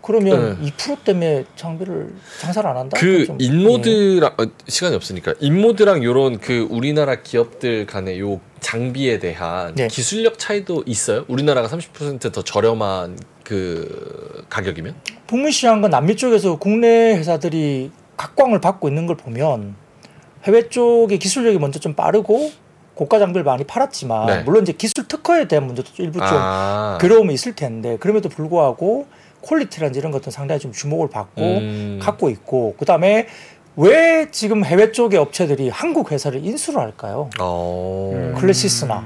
[0.02, 2.96] 그러면 2% 때문에 장비를 장사를 안 한다?
[3.00, 3.26] 그.
[3.40, 9.88] 인모드랑 어, 시간이 없으니까 인모드랑 요런 그 우리나라 기업들 간의 요 장비에 대한 네.
[9.88, 11.26] 기술력 차이도 있어요?
[11.28, 14.94] 우리나라가 30%더 저렴한 그 가격이면?
[15.26, 19.76] 북미 시장과 남미 쪽에서 국내 회사들이 각광을 받고 있는 걸 보면
[20.46, 22.52] 해외 쪽의 기술력이 먼저 좀 빠르고
[22.94, 24.44] 고가 장비를 많이 팔았지만 네.
[24.44, 26.98] 물론 이제 기술 특허에 대한 문제도 일부 좀 아.
[27.02, 29.08] 괴로움이 있을 텐데 그럼에도 불구하고
[29.42, 32.00] 퀄리티라든지 이런 것들은 상당히 좀 주목을 받고 음.
[32.02, 33.28] 갖고 있고 그다음에
[33.76, 37.30] 왜 지금 해외 쪽의 업체들이 한국 회사를 인수를 할까요?
[37.40, 38.12] 어.
[38.14, 38.36] 음.
[38.38, 39.04] 클래시스나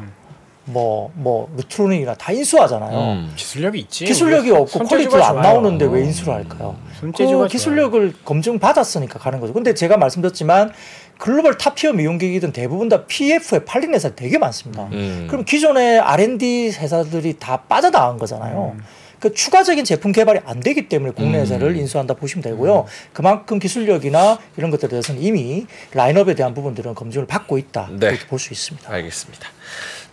[0.66, 3.00] 뭐 뭐 루트로닉이나 다 인수하잖아요.
[3.00, 3.34] 음.
[3.36, 4.06] 기술력이 있지.
[4.06, 5.42] 기술력이 없고 퀄리티가 안 좋아요.
[5.42, 6.04] 나오는데 왜 어.
[6.06, 6.78] 인수를 할까요?
[7.00, 9.54] 손재주가 그 기술력을 검증 받았으니까 가는 거죠.
[9.54, 10.72] 근데 제가 말씀드렸지만
[11.20, 14.88] 글로벌 탑티어 미용기기든 대부분 다 PF에 팔린 회사 되게 많습니다.
[14.94, 15.28] 음.
[15.30, 18.76] 그럼 기존의 R&D 회사들이 다 빠져나간 거잖아요.
[18.78, 18.84] 음.
[19.20, 21.42] 그 추가적인 제품 개발이 안 되기 때문에 국내 음.
[21.42, 22.86] 회사를 인수한다 보시면 되고요.
[23.12, 28.12] 그만큼 기술력이나 이런 것들에 대해서는 이미 라인업에 대한 부분들은 검증을 받고 있다 네.
[28.12, 28.90] 이렇게 볼 수 있습니다.
[28.90, 29.46] 알겠습니다.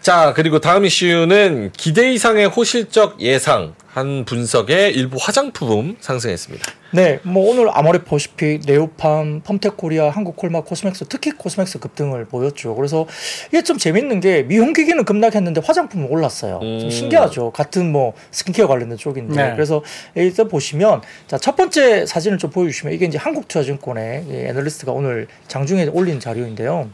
[0.07, 6.64] 자, 그리고 다음 이슈는 기대 이상의 호실적 예상 한 분석에 일부 화장품 상승했습니다.
[6.92, 12.77] 네, 뭐 오늘 아모레퍼시픽, 네오팜, 펌텍코리아, 한국콜마, 코스맥스, 특히 코스맥스 급등을 보였죠.
[12.77, 13.09] 그래서
[13.49, 16.61] 이게 좀 재밌는 게 미용기기는 급락했는데 화장품은 올랐어요.
[16.62, 16.79] 음.
[16.83, 17.51] 좀 신기하죠.
[17.51, 19.35] 같은 뭐 스킨케어 관련된 쪽인데.
[19.35, 19.53] 네.
[19.57, 19.83] 그래서
[20.14, 25.87] 일단 보시면 자 첫 번째 사진을 좀 보여주시면 이게 이제 한국투자증권의 이 애널리스트가 오늘 장중에
[25.87, 26.90] 올린 자료인데요.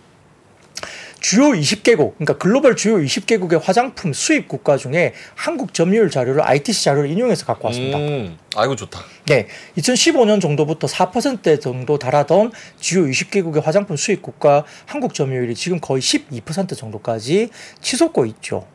[1.23, 7.09] 주요 20개국, 그러니까 글로벌 주요 20개국의 화장품 수입 국가 중에 한국 점유율 자료를 ITC 자료를
[7.11, 7.99] 인용해서 갖고 왔습니다.
[7.99, 8.37] 음.
[8.57, 9.01] 아이고 좋다.
[9.27, 9.47] 네,
[9.79, 16.77] 2015년 정도부터 4% 정도 달하던 주요 20개국의 화장품 수입 국가 한국 점유율이 지금 거의 12%
[16.77, 18.67] 정도까지 치솟고 있죠.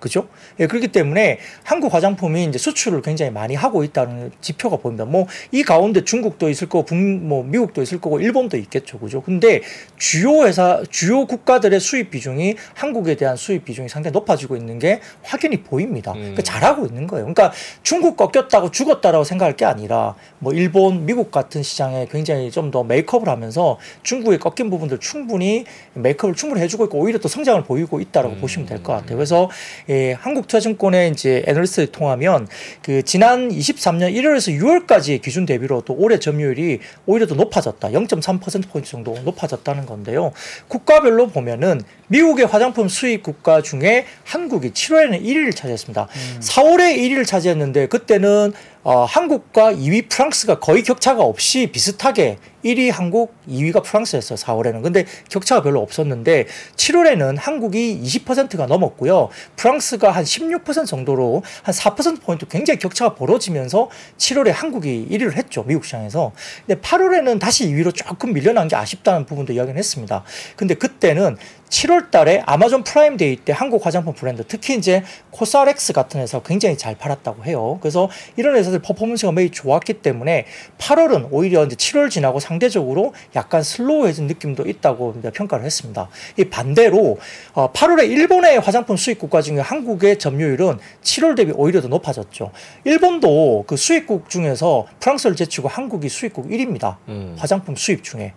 [0.00, 0.28] 그죠?
[0.60, 5.04] 예, 그렇기 때문에 한국 화장품이 이제 수출을 굉장히 많이 하고 있다는 지표가 보입니다.
[5.04, 9.22] 뭐 이 가운데 중국도 있을 거고, 북, 뭐 미국도 있을 거고, 일본도 있겠죠, 그죠?
[9.22, 9.62] 근데
[9.96, 15.62] 주요 회사, 주요 국가들의 수입 비중이 한국에 대한 수입 비중이 상당히 높아지고 있는 게 확연히
[15.62, 16.12] 보입니다.
[16.12, 16.18] 음.
[16.20, 17.24] 그러니까 잘하고 있는 거예요.
[17.24, 22.82] 그러니까 중국 꺾였다고 죽었다라고 생각할 게 아니라 뭐 일본, 미국 같은 시장에 굉장히 좀 더
[22.82, 28.34] 메이크업을 하면서 중국의 꺾인 부분들 충분히 메이크업을 충분히 해주고 있고 오히려 또 성장을 보이고 있다라고
[28.34, 28.40] 음.
[28.40, 29.16] 보시면 될 것 같아요.
[29.16, 29.48] 그래서
[29.88, 32.48] 예, 한국투자증권의 이제 애널리스트를 통하면
[32.82, 37.88] 그 지난 23년 1월에서 6월까지 기준 대비로 또 올해 점유율이 오히려 더 높아졌다.
[37.88, 40.32] 0.3% 포인트 정도 높아졌다는 건데요.
[40.68, 46.08] 국가별로 보면은 미국의 화장품 수입 국가 중에 한국이 7월에는 1위를 차지했습니다.
[46.40, 48.52] 4월에 1위를 차지했는데 그때는
[48.86, 54.36] 어, 한국과 2위 프랑스가 거의 격차가 없이 비슷하게 1위 한국, 2위가 프랑스였어요.
[54.36, 54.80] 4월에는.
[54.80, 56.46] 근데 격차가 별로 없었는데
[56.76, 59.28] 7월에는 한국이 20%가 넘었고요.
[59.56, 65.64] 프랑스가 한 16% 정도로 한 4%포인트 굉장히 격차가 벌어지면서 7월에 한국이 1위를 했죠.
[65.64, 66.30] 미국 시장에서.
[66.64, 70.22] 근데 8월에는 다시 2위로 조금 밀려난 게 아쉽다는 부분도 이야기는 했습니다.
[70.54, 71.36] 근데 그때는
[71.68, 76.78] 7월 달에 아마존 프라임 데이 때 한국 화장품 브랜드 특히 이제 코스알엑스 같은 회사 굉장히
[76.78, 77.78] 잘 팔았다고 해요.
[77.80, 80.46] 그래서 이런 회사들 퍼포먼스가 매우 좋았기 때문에
[80.78, 86.08] 8월은 오히려 이제 7월 지나고 상대적으로 약간 slow해진 느낌도 있다고 평가를 했습니다.
[86.36, 87.18] 이 반대로
[87.54, 92.52] 어, 8월에 일본의 화장품 수입 국가 중에 한국의 점유율은 7월 대비 오히려 더 높아졌죠.
[92.84, 96.96] 일본도 그 수입국 중에서 프랑스를 제치고 한국이 수입국 1위입니다.
[97.08, 97.36] 음.
[97.38, 98.32] 화장품 수입 중에.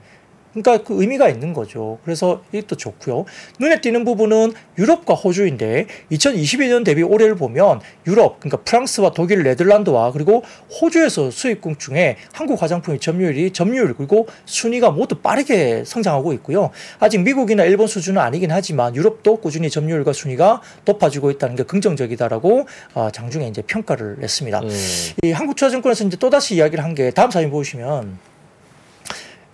[0.53, 1.97] 그러니까 그 의미가 있는 거죠.
[2.03, 3.25] 그래서 이것도 좋고요.
[3.59, 10.43] 눈에 띄는 부분은 유럽과 호주인데 2022년 대비 올해를 보면 유럽, 그러니까 프랑스와 독일, 네덜란드와 그리고
[10.81, 16.69] 호주에서 수입국 중에 한국 화장품의 점유율이 점유율 그리고 순위가 모두 빠르게 성장하고 있고요.
[16.99, 23.09] 아직 미국이나 일본 수준은 아니긴 하지만 유럽도 꾸준히 점유율과 순위가 높아지고 있다는 게 긍정적이다라고 어,
[23.11, 24.59] 장중에 이제 평가를 냈습니다.
[24.59, 24.69] 음.
[25.23, 28.17] 이 한국투자증권에서 이제 또 다시 이야기를 한 게 다음 사진 보시면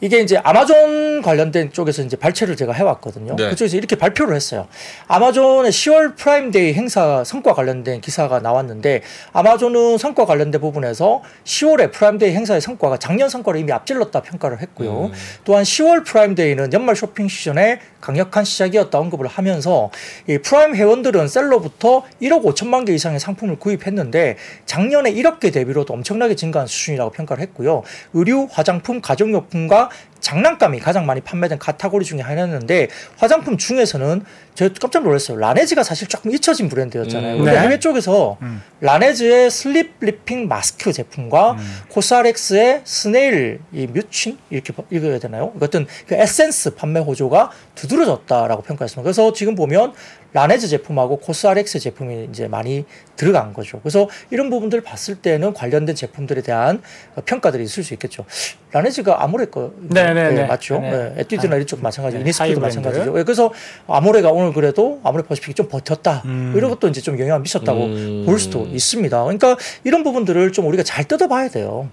[0.02, 3.36] 이게 이제 아마존 관련된 쪽에서 이제 발췌를 제가 해왔거든요.
[3.36, 3.50] 네.
[3.50, 4.68] 그쪽에서 이렇게 발표를 했어요.
[5.08, 12.60] 아마존의 10월 프라임데이 행사 성과 관련된 기사가 나왔는데 아마존은 성과 관련된 부분에서 10월에 프라임데이 행사의
[12.62, 15.06] 성과가 작년 성과를 이미 앞질렀다 평가를 했고요.
[15.06, 15.14] 음.
[15.46, 19.90] 또한 10월 프라임데이는 연말 쇼핑 시즌의 강력한 시작이었다 언급을 하면서
[20.28, 26.36] 이 프라임 회원들은 seller부터 1억 5천만 개 이상의 상품을 구입했는데 작년에 1억 개 대비로도 엄청나게
[26.36, 27.82] 증가한 수준이라고 평가를 했고요.
[28.14, 29.85] 의류, 화장품, 가정용품과
[30.20, 34.24] 장난감이 가장 많이 판매된 카테고리 중에 하나였는데 화장품 중에서는
[34.56, 35.38] 제가 깜짝 놀랐어요.
[35.38, 37.34] 라네즈가 사실 조금 잊혀진 브랜드였잖아요.
[37.34, 37.38] 음.
[37.40, 37.60] 근데 네.
[37.60, 38.64] 해외 쪽에서 음.
[38.82, 41.82] 라네즈의 sleep sleeping mask 제품과 음.
[41.90, 45.54] 코스알엑스의 snail 이 mucin 이렇게 읽어야 되나요?
[45.60, 49.04] 어떤 그 에센스 판매 호조가 두드러졌다라고 평가했습니다.
[49.04, 49.94] 그래서 지금 보면
[50.36, 52.84] 라네즈 제품하고 코스RX 제품이 이제 많이
[53.16, 53.80] 들어간 거죠.
[53.80, 56.82] 그래서 이런 부분들을 봤을 때는 관련된 제품들에 대한
[57.16, 58.26] 어, 평가들이 있을 수 있겠죠.
[58.74, 60.46] 라네즈가 아모레 거 네, 네, 네.
[60.46, 60.80] 맞죠?
[60.80, 60.92] 네.
[60.92, 61.14] 네.
[61.20, 62.60] 에뛰드나 이쪽 마찬가지, 네, 이니스프리도.
[62.60, 63.18] 마찬가지죠.
[63.18, 63.54] 예, 그래서
[63.88, 66.24] 아모레가 오늘 그래도 아모레 퍼시픽이 좀 버텼다.
[66.26, 66.54] 음.
[66.54, 68.24] 이런 것도 이제 좀 영향을 미쳤다고 음.
[68.26, 69.24] 볼 수도 있습니다.
[69.24, 71.88] 그러니까 이런 부분들을 좀 우리가 잘 뜯어봐야 돼요.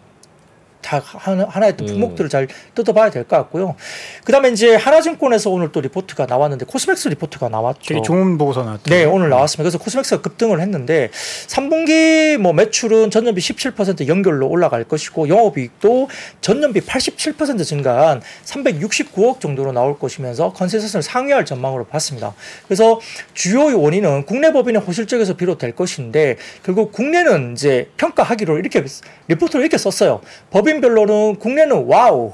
[0.82, 1.86] 다 하나, 하나의 또 음.
[1.86, 3.76] 품목들을 잘 뜯어봐야 될 것 같고요.
[4.24, 7.80] 그다음에 이제 하나증권에서 오늘 또 리포트가 나왔는데 코스맥스 리포트가 나왔죠.
[7.86, 8.82] 되게 좋은 보고서 나왔죠.
[8.90, 9.62] 네, 오늘 나왔습니다.
[9.62, 11.08] 그래서 코스맥스가 급등을 했는데
[11.46, 16.08] 3분기 뭐 매출은 전년비 17% 연결로 올라갈 것이고 영업이익도
[16.40, 22.34] 전년비 87% 증가한 369억 정도로 나올 것이면서 컨센서스를 상회할 전망으로 봤습니다.
[22.66, 23.00] 그래서
[23.34, 28.84] 주요 원인은 국내 법인의 호실적에서 비롯될 것인데 결국 국내는 이제 평가하기로 이렇게
[29.28, 30.20] 리포트를 이렇게 썼어요.
[30.50, 32.32] 법인 별로는 국내는 wow,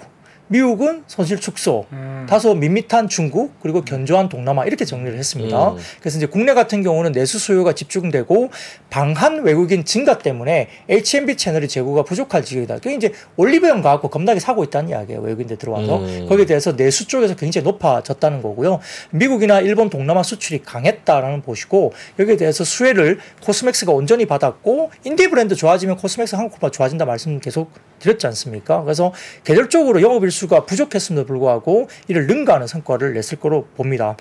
[0.49, 2.27] 미국은 손실 축소, 음.
[2.29, 5.71] 다소 밋밋한 중국 그리고 견조한 동남아 이렇게 정리를 했습니다.
[5.71, 5.77] 음.
[6.01, 8.51] 그래서 이제 국내 같은 경우는 내수 수요가 집중되고
[8.91, 12.77] 방한 외국인 증가 때문에 H&B 채널의 재고가 부족할 지경이다.
[12.77, 15.21] 그게 이제 올리브영 가고 겁나게 사고 있다는 이야기예요.
[15.21, 16.27] 외국인들 들어와서 음.
[16.29, 18.81] 거기에 대해서 내수 쪽에서 굉장히 높아졌다는 거고요.
[19.11, 25.97] 미국이나 일본 동남아 수출이 강했다라는 보시고 여기에 대해서 수혜를 코스맥스가 온전히 받았고 인디 브랜드 좋아지면
[25.97, 28.83] 코스맥스 한국화 좋아진다 말씀 계속 드렸지 않습니까?
[28.83, 29.13] 그래서
[29.45, 34.17] 계절적으로 영업일 수가 부족했음에도 불구하고 이를 능가하는 성과를 냈을 거로 봅니다.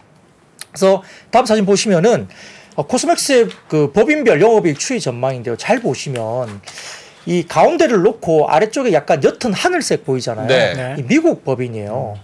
[0.72, 2.28] 그래서 다음 사진 보시면은
[2.76, 5.56] 어, 코스맥스의 그 법인별 영업이익 추이 전망인데요.
[5.58, 6.62] 잘 보시면
[7.26, 10.48] 이 가운데를 놓고 아래쪽에 약간 옅은 하늘색 보이잖아요.
[10.48, 10.74] 네.
[10.74, 10.96] 네.
[11.00, 12.16] 이 미국 법인이에요.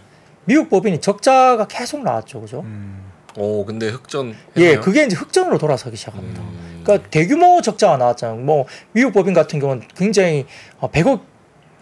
[0.46, 2.62] 미국 법인이 적자가 계속 나왔죠, 그죠?
[2.62, 3.02] 음.
[3.36, 4.36] 오 근데 흑전.
[4.58, 6.42] 예, 그게 이제 흑전으로 돌아서기 시작합니다.
[6.42, 6.82] 음.
[6.84, 8.38] 그러니까 대규모 적자가 나왔잖아요.
[8.38, 10.46] 뭐 미국 법인 같은 경우는 굉장히
[10.80, 11.22] 어, 100억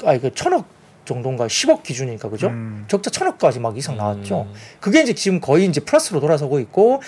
[0.06, 0.66] 아니 그 천억
[1.14, 2.48] 정도인가 10억 기준이니까 그죠?
[2.48, 2.86] 음.
[2.88, 4.48] 적자 천억까지 막 이상 나왔죠.
[4.50, 4.54] 음.
[4.80, 7.02] 그게 이제 지금 거의 이제 플러스로 돌아서고 있고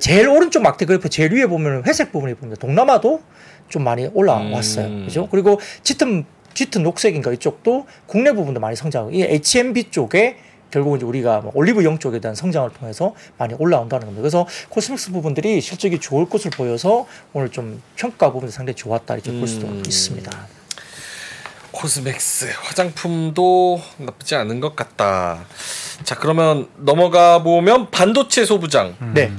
[0.00, 2.60] 제일 오른쪽 막대 그래프 제일 위에 보면 회색 부분이 보입니다.
[2.60, 3.20] 동남아도
[3.68, 4.86] 좀 많이 올라왔어요.
[4.86, 5.04] 음.
[5.06, 5.28] 그죠?
[5.30, 10.36] 그리고 짙은 짙은 녹색인가 이쪽도 국내 부분도 많이 성장하고 이 H&B 쪽에
[10.70, 14.22] 결국 이제 우리가 뭐 올리브영 쪽에 대한 성장을 통해서 많이 올라온다는 겁니다.
[14.22, 19.48] 그래서 코스맥스 부분들이 실적이 좋을 것을 보여서 오늘 좀 평가 부분이 상당히 좋았다 이렇게 볼
[19.48, 19.82] 수도 음.
[19.86, 20.57] 있습니다.
[21.70, 25.44] 코스맥스 화장품도 나쁘지 않은 것 같다.
[26.04, 28.96] 자 그러면 넘어가 보면 반도체 소부장.
[29.14, 29.32] 네.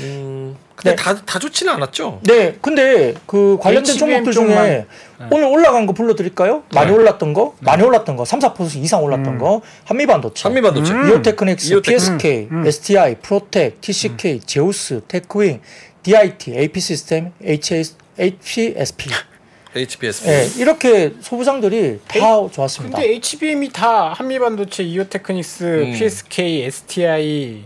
[0.00, 0.96] 음, 근데 네.
[0.96, 2.20] 다, 다 좋지는 않았죠.
[2.22, 4.86] 네, 근데 그 관련된 HBM 종목들 중에
[5.16, 5.30] 쪽만.
[5.32, 6.62] 오늘 올라간 거 불러드릴까요?
[6.74, 6.96] 많이 네.
[6.96, 9.38] 올랐던 거, 많이 올랐던 거, 3, 4% 이상 올랐던 음.
[9.38, 10.92] 거, 한미반도체, 한미반도체.
[10.92, 11.08] 음.
[11.08, 11.96] 이오테크닉스, 이오테크.
[11.96, 12.66] PSK, 음.
[12.66, 15.60] STI, 프로텍, TCK, 제우스, 테크윙,
[16.02, 19.10] DIT, AP 시스템, HS, HPSP.
[19.76, 20.26] HBS.
[20.28, 22.18] 예, 이렇게 소부장들이 다
[22.50, 22.96] 좋았습니다.
[22.98, 25.92] 근데 HBM이 다 한미반도체, 이오테크닉스, 음.
[25.92, 27.64] PSK, STI,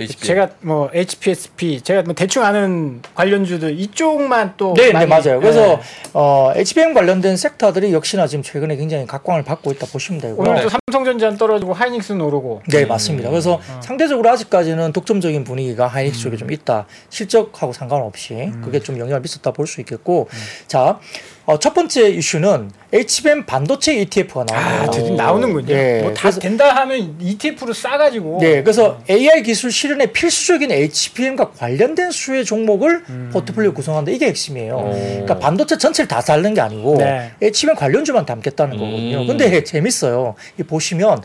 [0.00, 0.26] HBM.
[0.26, 5.40] 제가 뭐 HPSP, 제가 뭐 대충 아는 관련주들 이쪽만 또 네, 네, 많이- 맞아요.
[5.40, 5.80] 그래서 네.
[6.12, 10.50] 어, HBM 관련된 섹터들이 역시나 지금 최근에 굉장히 각광을 받고 있다 보시면 되고요.
[10.50, 12.88] 오늘도 삼성전자는 떨어지고 하이닉스는 오르고 네, 음.
[12.88, 13.28] 맞습니다.
[13.30, 16.86] 그래서 상대적으로 아직까지는 독점적인 분위기가 하이닉스 쪽에 좀 있다.
[17.10, 20.28] 실적하고 상관없이 그게 좀 영향을 미쳤다 볼 수 있겠고,
[20.68, 21.00] 자,
[21.48, 24.44] 어, 첫 번째 이슈는 HBM 반도체 ETF가 아,
[24.84, 24.90] 나옵니다.
[24.90, 25.74] 드디어 나오는군요.
[25.74, 28.36] 네, 뭐다 그래서- 된다 하면 ETF로 싸가지고.
[28.42, 34.12] 네, 그래서 AI 기술 실현에 필수적인 HBM과 관련된 수의 종목을 포트폴리오 구성한다.
[34.12, 34.74] 이게 핵심이에요.
[34.76, 34.90] 오.
[34.92, 37.30] 그러니까 반도체 전체를 다 다는 게 아니고 네.
[37.40, 39.22] HBM 관련주만 담겠다는 거거든요.
[39.22, 39.26] 음.
[39.26, 40.34] 근데 재밌어요.
[40.60, 41.22] 이 보시면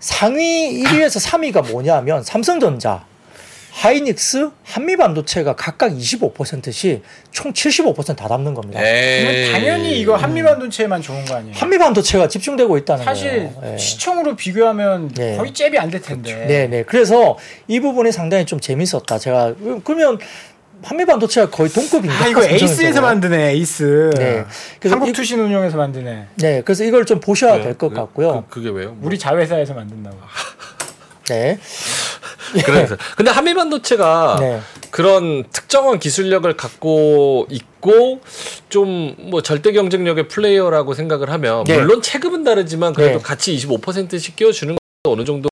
[0.00, 3.06] 상위 1위에서 3위가 뭐냐면 삼성전자,
[3.74, 8.78] 하이닉스, 한미 반도체가 각각 25%씩 총 75%다 담는 겁니다.
[8.80, 11.54] 당연히 이거 한미 반도체만 좋은 거 아니에요?
[11.56, 13.72] 한미 반도체가 집중되고 있다는 사실 거예요.
[13.72, 13.78] 예.
[13.78, 15.36] 시총으로 비교하면 네.
[15.38, 16.34] 거의 잽이 안 될 텐데.
[16.46, 16.82] 네, 네.
[16.84, 19.18] 그래서 이 부분이 상당히 좀 재밌었다.
[19.18, 19.54] 제가
[19.84, 20.18] 그러면
[20.82, 22.24] 한미 반도체가 거의 동급인가?
[22.24, 23.00] 아 이거 에이스에서.
[23.00, 24.10] 만드네 에이스.
[24.16, 24.44] 네.
[24.80, 26.26] 그래서 이- 한국 투신운용에서 만드네.
[26.36, 27.62] 네, 그래서 이걸 좀 보셔야 왜요?
[27.64, 28.44] 될것 그- 같고요.
[28.48, 28.90] 그, 그게 왜요?
[28.92, 28.98] 뭐.
[29.08, 30.16] 우리 자회사에서 만든다고.
[31.28, 31.58] 네.
[32.64, 34.60] 그래서 근데 한미 반도체가 네.
[34.90, 38.20] 그런 특정한 기술력을 갖고 있고
[38.68, 41.78] 좀 뭐 절대 경쟁력의 플레이어라고 생각을 하면 네.
[41.78, 43.22] 물론 체급은 다르지만 그래도 네.
[43.22, 45.48] 같이 25%씩 끼워주는 건 어느 정도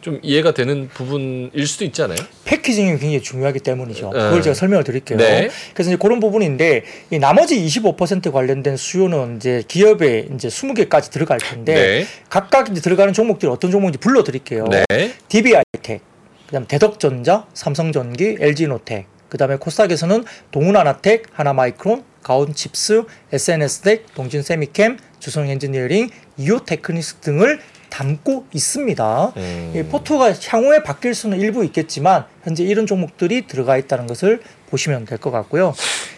[0.00, 2.18] 좀 이해가 되는 부분일 수도 있지 않아요?
[2.44, 4.10] 패키징이 굉장히 중요하기 때문이죠.
[4.12, 4.18] 네.
[4.18, 5.16] 그걸 제가 설명을 드릴게요.
[5.16, 5.48] 네.
[5.72, 11.74] 그래서 이제 그런 부분인데 이 나머지 25% 관련된 수요는 이제 기업에 이제 20개까지 들어갈 텐데
[11.74, 12.06] 네.
[12.28, 14.66] 각각 이제 들어가는 종목들이 어떤 종목인지 불러 드릴게요.
[14.70, 15.14] 네.
[15.28, 16.02] DBI텍,
[16.46, 28.46] 그다음 대덕전자, 삼성전기, LG노텍, 그다음에 코스닥에서는 동훈하나텍, 하나마이크론, 가온칩스, SNS텍, 동진세미캠, 주성엔지니어링, 이오테크닉스 등을 담고
[28.52, 29.32] 있습니다.
[29.36, 29.72] 음.
[29.74, 35.18] 이 포트가 향후에 바뀔 수는 일부 있겠지만 현재 이런 종목들이 들어가 있다는 것을 보시면 될
[35.18, 35.74] 것 같고요.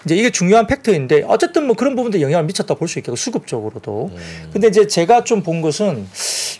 [0.07, 4.11] 이제 이게 중요한 팩터인데 어쨌든 뭐 그런 부분도 영향을 미쳤다 볼 수 있겠고 수급적으로도.
[4.13, 4.51] 음.
[4.53, 6.07] 근데 이제 제가 좀 본 것은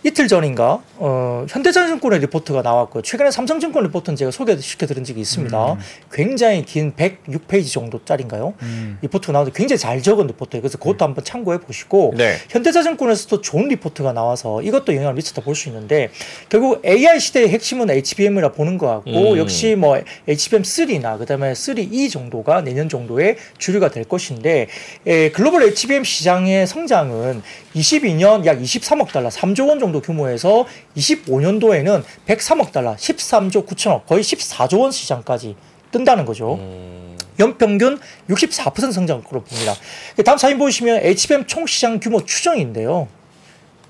[0.05, 3.03] 이틀 전인가 어, 현대자동차의 리포트가 나왔고요.
[3.03, 5.73] 최근에 삼성증권 리포트는 제가 소개시켜 드린 적이 있습니다.
[5.73, 5.79] 음.
[6.13, 8.55] 굉장히 긴 106페이지 정도짜리인가요?
[8.63, 8.99] 음.
[9.03, 10.61] 리포트가 나오는데 굉장히 잘 적은 리포트예요.
[10.63, 12.37] 그래서 그것도 한번 참고해 보시고 네.
[12.51, 16.11] 현대차증권에서도 좋은 리포트가 나와서 이것도 영향을 미쳤다 볼 수 있는데
[16.51, 19.39] 결국 AI 시대의 핵심은 HBM이라 보는 것 같고 음.
[19.39, 24.69] 역시 뭐 HBM3나 그다음에 3E 정도가 내년 정도에 주류가 될 것인데
[25.07, 27.43] 에, 글로벌 HBM 시장의 성장은
[27.75, 34.81] 22년 약 23억 달러, 3조 원 정도 규모에서 25년도에는 103억 달러, 13조 9천억, 거의 14조
[34.81, 35.57] 원 시장까지
[35.91, 36.55] 뜬다는 거죠.
[36.55, 37.17] 음.
[37.39, 39.75] 연평균 64% 성장을 봅니다.
[40.25, 43.09] 다음 사진 보시면 HBM 총 시장 규모 추정인데요.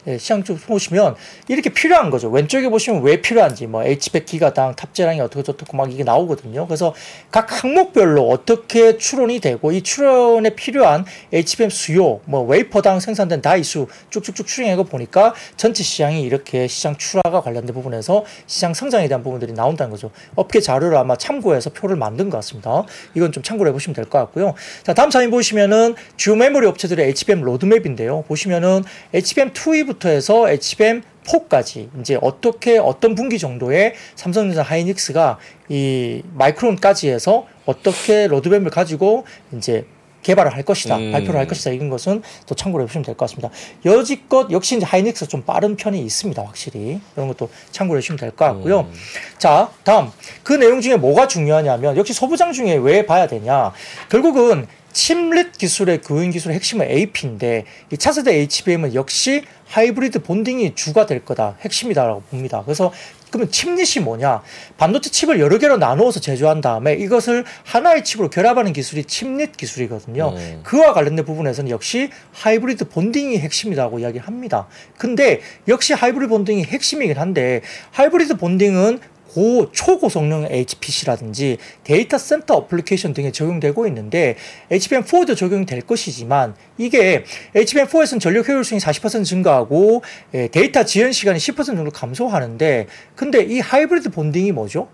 [0.06, 1.16] 예, 시장 좀 보시면
[1.48, 2.28] 이렇게 필요한 거죠.
[2.28, 6.66] 왼쪽에 보시면 왜 필요한지 뭐 H100 기가당 탑재량이 어떻게 저떻고 막 이게 나오거든요.
[6.66, 6.94] 그래서
[7.30, 14.46] 각 항목별로 어떻게 추론이 되고 이 추론에 필요한 HBM 수요, 뭐 웨이퍼당 생산된 다이수 쭉쭉쭉
[14.46, 20.10] 추정해 보니까 전체 시장이 이렇게 시장 출하가 관련된 부분에서 시장 성장에 대한 부분들이 나온다는 거죠.
[20.34, 22.84] 업계 자료를 아마 참고해서 표를 만든 것 같습니다.
[23.14, 24.54] 이건 좀 참고를 해보시면 될 것 같고요.
[24.84, 28.22] 자, 다음 사진 보시면은 주요 메모리 업체들의 HBM 로드맵인데요.
[28.28, 38.26] 보시면은 HBM2E부터 해서 HBM4까지 이제 어떻게 어떤 분기 정도에 삼성전자 하이닉스가 이 마이크론까지 해서 어떻게
[38.26, 39.24] 로드맵을 가지고
[39.56, 39.86] 이제
[40.22, 41.12] 개발을 할 것이다, 음.
[41.12, 43.48] 발표를 할 것이다 이런 것은 또 참고를 해보시면 될 것 같습니다.
[43.84, 48.44] 여지껏 역시 이제 하이닉스 좀 빠른 편이 있습니다, 확실히 이런 것도 참고를 해주시면 될 것
[48.46, 48.80] 같고요.
[48.80, 48.92] 음.
[49.38, 50.10] 자, 다음
[50.42, 53.72] 그 내용 중에 뭐가 중요하냐면 역시 소부장 중에 왜 봐야 되냐?
[54.08, 61.22] 결국은 침릿 기술의 교인 기술의 핵심은 AP인데 이 차세대 HBM은 역시 하이브리드 본딩이 주가 될
[61.22, 62.62] 거다 핵심이다라고 봅니다.
[62.64, 62.90] 그래서
[63.28, 64.40] 그러면 chiplet이 뭐냐?
[64.78, 70.32] 반도체 칩을 여러 개로 나누어서 제조한 다음에 이것을 하나의 칩으로 결합하는 기술이 chiplet 기술이거든요.
[70.34, 70.60] 음.
[70.64, 74.66] 그와 관련된 부분에서는 역시 하이브리드 bonding이 핵심이라고 이야기합니다.
[74.96, 83.12] 근데 역시 하이브리드 bonding이 핵심이긴 한데 하이브리드 bonding은 고 초고 성능 HPC라든지 데이터 센터 어플리케이션
[83.12, 84.36] 등에 적용되고 있는데
[84.70, 90.02] HBM4에도 적용될 것이지만 이게 HBM4에서는 전력 효율성이 40% 증가하고
[90.34, 94.88] 예, 데이터 지연 시간이 10% 정도 감소하는데 근데 이 하이브리드 bonding이 뭐죠?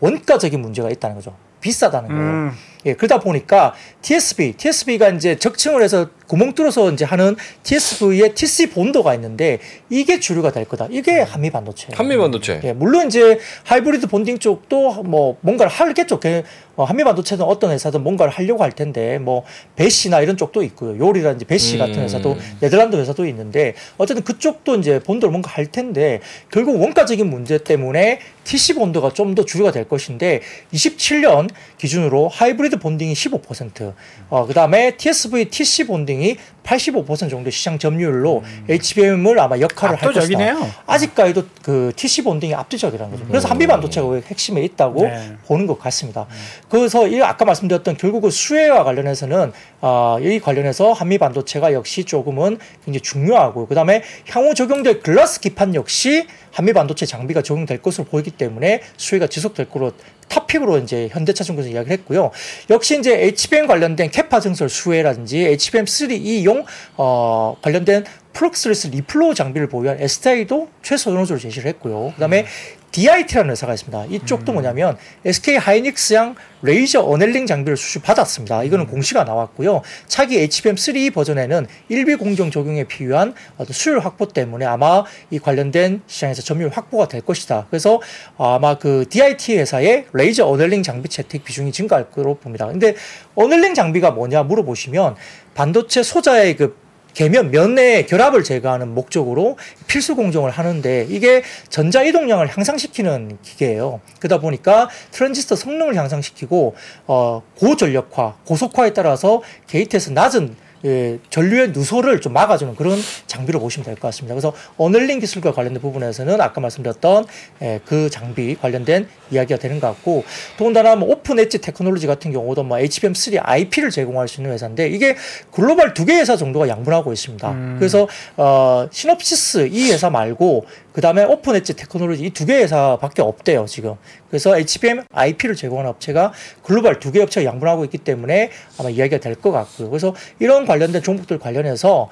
[0.00, 1.34] 원가적인 문제가 있다는 거죠.
[1.60, 2.22] 비싸다는 거예요.
[2.22, 2.52] 음.
[2.86, 9.14] 예, 그러다 보니까 TSV, TSV가 이제 적층을 해서 구멍 뚫어서 이제 하는 TSV의 TC 본도가
[9.14, 10.86] 있는데 이게 주류가 될 거다.
[10.90, 11.88] 이게 한미 반도체.
[11.92, 12.60] 한미 반도체.
[12.64, 16.20] 예, 물론 이제 하이브리드 bonding 쪽도 뭐 뭔가를 하겠죠.
[16.20, 16.42] 그,
[16.76, 19.44] 어, 한미 반도체는 어떤 회사든 뭔가를 하려고 할 텐데 뭐
[19.76, 20.98] Besi나 이런 쪽도 있고요.
[20.98, 21.78] 요리라든지 Besi 음.
[21.78, 27.56] 같은 회사도 네덜란드 회사도 있는데 어쨌든 그쪽도 이제 bonder를 뭔가 할 텐데 결국 원가적인 문제
[27.56, 30.40] 때문에 TC 본도가 좀 더 주류가 될 것인데
[30.72, 33.94] 27년 기준으로 하이브리드 본딩이 15%,
[34.28, 36.36] 어, 그 다음에 TSV TC 본딩이
[36.68, 40.56] 85% 정도 시장 점유율로 HBM을 아마 역할을 할 것이다.
[40.86, 43.26] 아직까지도 그 TC 본딩이 압도적이라는 거죠.
[43.26, 45.36] 그래서 한미 반도체가 왜 핵심에 있다고 네.
[45.46, 46.26] 보는 것 같습니다.
[46.68, 53.00] 그래서 이 아까 말씀드렸던 결국은 수혜와 관련해서는 아, 이 관련해서 한미 반도체가 역시 조금은 굉장히
[53.00, 58.82] 중요하고 그 다음에 향후 적용될 글라스 기판 역시 한미 반도체 장비가 적용될 것으로 보이기 때문에
[58.96, 59.92] 수혜가 지속될 거로
[60.28, 62.30] top pick으로 이제 현대차증권에서 이야기를 했고요.
[62.70, 66.64] 역시 이제 HBM 관련된 capa 증설 수혜라든지 HBM3E용
[66.96, 72.12] 어, 관련된 fluxless reflow 장비를 보유한 STI도 최선호주를 제시를 했고요.
[72.14, 72.46] 그다음에
[72.90, 74.06] DIT라는 회사가 있습니다.
[74.06, 78.64] 이쪽도 뭐냐면 SK 하이닉스향 레이저 annealing 장비를 수주 받았습니다.
[78.64, 79.82] 이거는 공시가 나왔고요.
[80.06, 86.42] 차기 HBM3 버전에는 1b 공정 적용에 필요한 어떤 수율 확보 때문에 아마 이 관련된 시장에서
[86.42, 87.66] 점유율 확보가 될 것이다.
[87.70, 88.00] 그래서
[88.36, 92.66] 아마 그 DIT 회사의 레이저 annealing 장비 채택 비중이 증가할 거로 봅니다.
[92.66, 92.94] 근데
[93.34, 95.16] annealing 장비가 뭐냐 물어보시면
[95.54, 96.87] 반도체 소자의 그
[97.18, 104.00] 계면 면의 결함을 제거하는 목적으로 필수 공정을 하는데 이게 전자 이동량을 향상시키는 기계예요.
[104.20, 106.76] 그러다 보니까 트랜지스터 성능을 향상시키고
[107.08, 113.94] 어 고전력화, 고속화에 따라서 게이트에서 낮은 예, 전류의 누설을 좀 막아주는 그런 장비로 보시면 될
[113.96, 114.34] 것 같습니다.
[114.34, 117.26] 그래서 annealing 기술과 관련된 부분에서는 아까 말씀드렸던
[117.62, 120.24] 예, 그 장비 관련된 이야기가 되는 것 같고
[120.56, 125.16] 더군다나 뭐 오픈 엣지 테크놀로지 같은 경우도 뭐 HBM3 IP를 제공할 수 있는 회사인데 이게
[125.52, 127.48] 글로벌 두 개 회사 정도가 양분하고 있습니다.
[127.78, 130.64] 그래서 어, 시놉시스 이 회사 말고
[130.98, 133.94] 그 다음에 오픈 엣지 테크놀로지 이 두 개 회사밖에 없대요 지금.
[134.30, 136.32] 그래서 HBM IP를 제공하는 업체가
[136.64, 139.90] 글로벌 두 개 업체가 양분하고 있기 때문에 아마 이야기가 될 것 같고요.
[139.90, 142.08] 그래서 이런 관련된 종목들 관련해서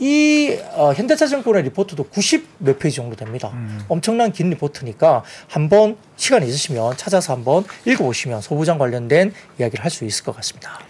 [0.00, 3.52] 이 어, 현대차증권의 리포트도 90 몇 페이지 정도 됩니다.
[3.88, 10.24] 엄청난 긴 리포트니까 한번 시간이 있으시면 찾아서 한번 읽어보시면 소부장 관련된 이야기를 할 수 있을
[10.24, 10.80] 것 같습니다.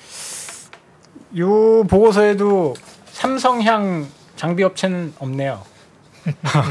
[1.35, 2.73] 이 보고서에도
[3.13, 5.74] 삼성향 장비 업체는 없네요.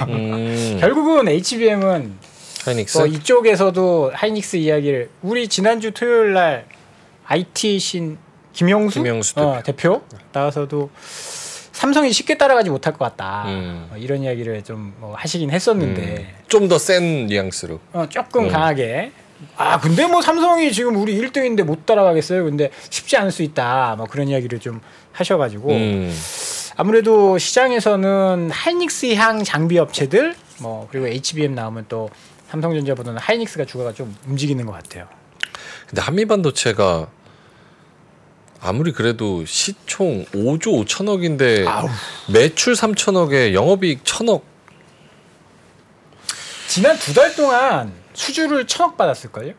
[0.09, 2.17] 음, 결국은 HBM은
[2.65, 2.97] 하이닉스.
[2.97, 6.65] 뭐 이쪽에서도 하이닉스 이야기를 우리 지난주 토요일 날
[7.25, 8.17] IT 신
[8.53, 10.01] 김영수, 김영수 어, 대표?
[10.31, 10.89] 나와서도
[11.71, 13.43] 삼성이 쉽게 따라가지 못할 것 같다.
[13.47, 13.87] 음.
[13.91, 16.33] 어, 이런 이야기를 좀 뭐 하시긴 했었는데.
[16.47, 17.79] 좀더 센 뉘앙스로.
[17.93, 18.49] 어, 조금 음.
[18.49, 19.11] 강하게.
[19.57, 22.45] 아 근데 뭐 삼성이 지금 우리 1등인데 못 따라가겠어요?
[22.45, 23.95] 근데 쉽지 않을 수 있다.
[23.97, 24.79] 뭐 그런 이야기를 좀
[25.11, 25.69] 하셔가지고.
[25.71, 26.15] 음,
[26.75, 32.09] 아무래도 시장에서는 하이닉스 향 장비 업체들 뭐 그리고 HBM 나오면 또
[32.49, 35.07] 삼성전자보다는 하이닉스가 주가가 좀 움직이는 것 같아요.
[35.87, 37.07] 근데 한미반도체가
[38.61, 41.87] 아무리 그래도 시총 5조 5천억인데 아우.
[42.31, 44.41] 매출 3천억에 영업이익 1천억.
[46.67, 49.53] 지난 두 달 동안 수주를 천억 받았을걸요?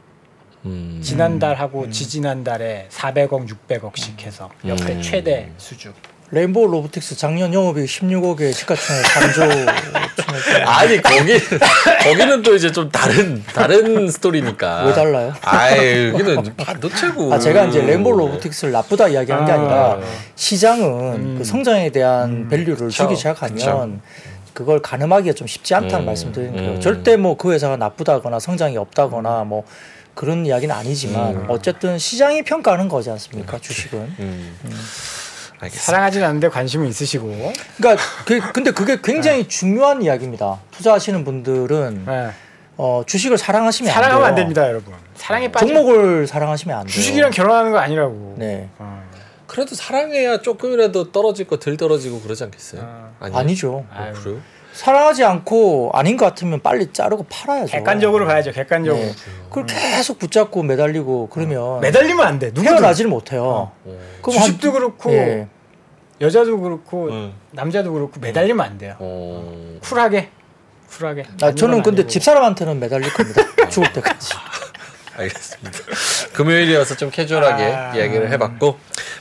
[0.65, 5.03] 음, 지난달하고 지지난달에 400억, 600억씩 해서 역대 음.
[5.03, 5.93] 최대 수주.
[6.31, 9.75] 레인보우 로보틱스 작년 영업이익 16억에 시가총액 3조
[10.67, 11.39] 아니 거기
[12.03, 14.85] 거기는 또 이제 좀 다른 다른 스토리니까.
[14.87, 15.33] 왜 달라요?
[15.43, 17.33] 아이 여기는 반도체고.
[17.33, 19.55] 아 제가 이제 레인보우 로보틱스를 나쁘다 이야기한 게 아.
[19.55, 19.99] 아니라
[20.35, 21.35] 시장은 음.
[21.39, 22.49] 그 성장에 대한 음.
[22.49, 23.17] 밸류를 주기 그쵸.
[23.17, 24.01] 시작하면
[24.55, 26.07] 그걸 가늠하기가 좀 쉽지 않다는 음.
[26.07, 26.71] 말씀드리는 거예요.
[26.73, 26.81] 음.
[26.81, 29.65] 절대 뭐 그 회사가 나쁘다거나 성장이 없다거나 뭐
[30.15, 31.45] 그런 이야기는 아니지만 음.
[31.49, 34.15] 어쨌든 시장이 평가하는 거지 않습니까 주식은.
[35.65, 35.67] 음.
[35.67, 35.85] 알겠습니다.
[35.85, 37.53] 사랑하진 않는데 관심은 있으시고.
[37.77, 40.61] 그러니까 그, 근데 그게 굉장히 중요한 이야기입니다.
[40.73, 42.31] 투자하시는 분들은 네.
[42.77, 44.29] 어, 주식을 사랑하시면 안 사랑하면 돼요.
[44.29, 44.95] 안 됩니다, 여러분.
[45.15, 45.67] 사랑에 빠져.
[45.67, 46.93] 종목을 사랑하시면 안 돼요.
[46.93, 48.35] 주식이랑 결혼하는 거 아니라고.
[48.39, 48.69] 네.
[48.79, 49.03] 어.
[49.47, 52.83] 그래도 사랑해야 조금이라도 떨어질 거 덜 떨어지고 그러지 않겠어요?
[52.85, 53.11] 아.
[53.21, 53.85] 아니죠.
[53.91, 54.39] 어, 그래요?
[54.73, 57.71] 사랑하지 않고 아닌 것 같으면 빨리 자르고 팔아야죠.
[57.71, 59.05] 객관적으로 봐야죠, 객관적으로.
[59.05, 59.13] 네.
[59.49, 62.49] 그걸 계속 붙잡고 매달리고 그러면 매달리면 안 돼.
[62.49, 62.73] 누구든.
[62.73, 63.45] 헤어나지를 못해요.
[63.45, 63.73] 어.
[64.21, 65.47] 그럼 한- 주식도 그렇고 예.
[66.21, 67.33] 여자도 그렇고 음.
[67.51, 68.97] 남자도 그렇고 매달리면 안 돼요.
[68.99, 69.79] 어.
[69.83, 70.31] 쿨하게,
[70.91, 71.25] 쿨하게.
[71.43, 72.09] 아, 저는 근데 아니고.
[72.09, 73.43] 집사람한테는 매달릴 겁니다.
[73.69, 74.35] 죽을 때까지.
[75.17, 75.79] 알겠습니다.
[76.33, 77.95] 금요일이어서 좀 캐주얼하게 아.
[77.95, 78.77] 이야기를 해봤고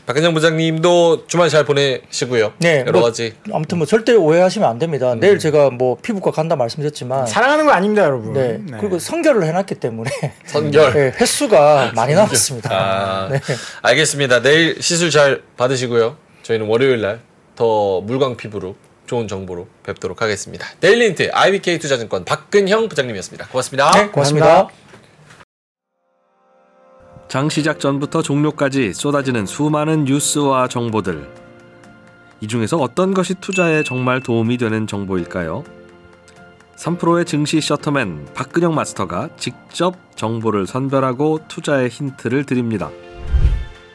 [0.07, 2.53] 박근영 부장님도 주말 잘 보내시고요.
[2.57, 5.13] 네, 여러 뭐- 가지 아무튼 뭐 절대 오해하시면 안 됩니다.
[5.15, 8.33] 내일 제가 뭐 피부과 간다 말씀드렸지만 사랑하는 거 아닙니다, 여러분.
[8.33, 8.59] 네.
[8.79, 10.09] 그리고 선결을 해놨기 때문에
[10.47, 10.93] 선결.
[10.93, 12.69] 네, 횟수가 많이 남았습니다.
[12.73, 13.39] 아, 네.
[13.83, 14.41] 알겠습니다.
[14.41, 16.17] 내일 시술 잘 받으시고요.
[16.43, 18.75] 저희는 월요일 날 더 물광 피부로
[19.05, 20.67] 좋은 정보로 뵙도록 하겠습니다.
[20.79, 23.47] 데일리힌트 IBK 투자증권 박근형 부장님이었습니다.
[23.47, 23.91] 고맙습니다.
[23.91, 24.69] 네, 고맙습니다.
[27.27, 31.27] 장 시작 전부터 종료까지 쏟아지는 수많은 뉴스와 정보들.
[32.41, 35.63] 이 중에서 어떤 것이 투자에 정말 도움이 되는 정보일까요?
[36.77, 42.89] 3프로의 증시 셔터맨 박근형 마스터가 직접 정보를 선별하고 투자의 힌트를 드립니다.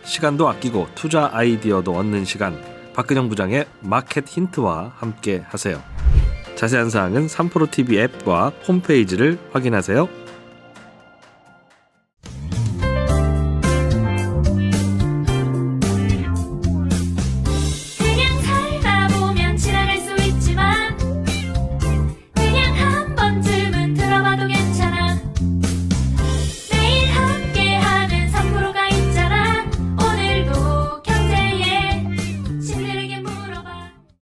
[0.08, 2.58] 시간도 아끼고 투자 아이디어도 얻는 시간.
[2.94, 5.82] 박근영 부장의 마켓 힌트와 함께 하세요.
[6.56, 10.08] 자세한 사항은 3프로 TV 앱과 홈페이지를 확인하세요.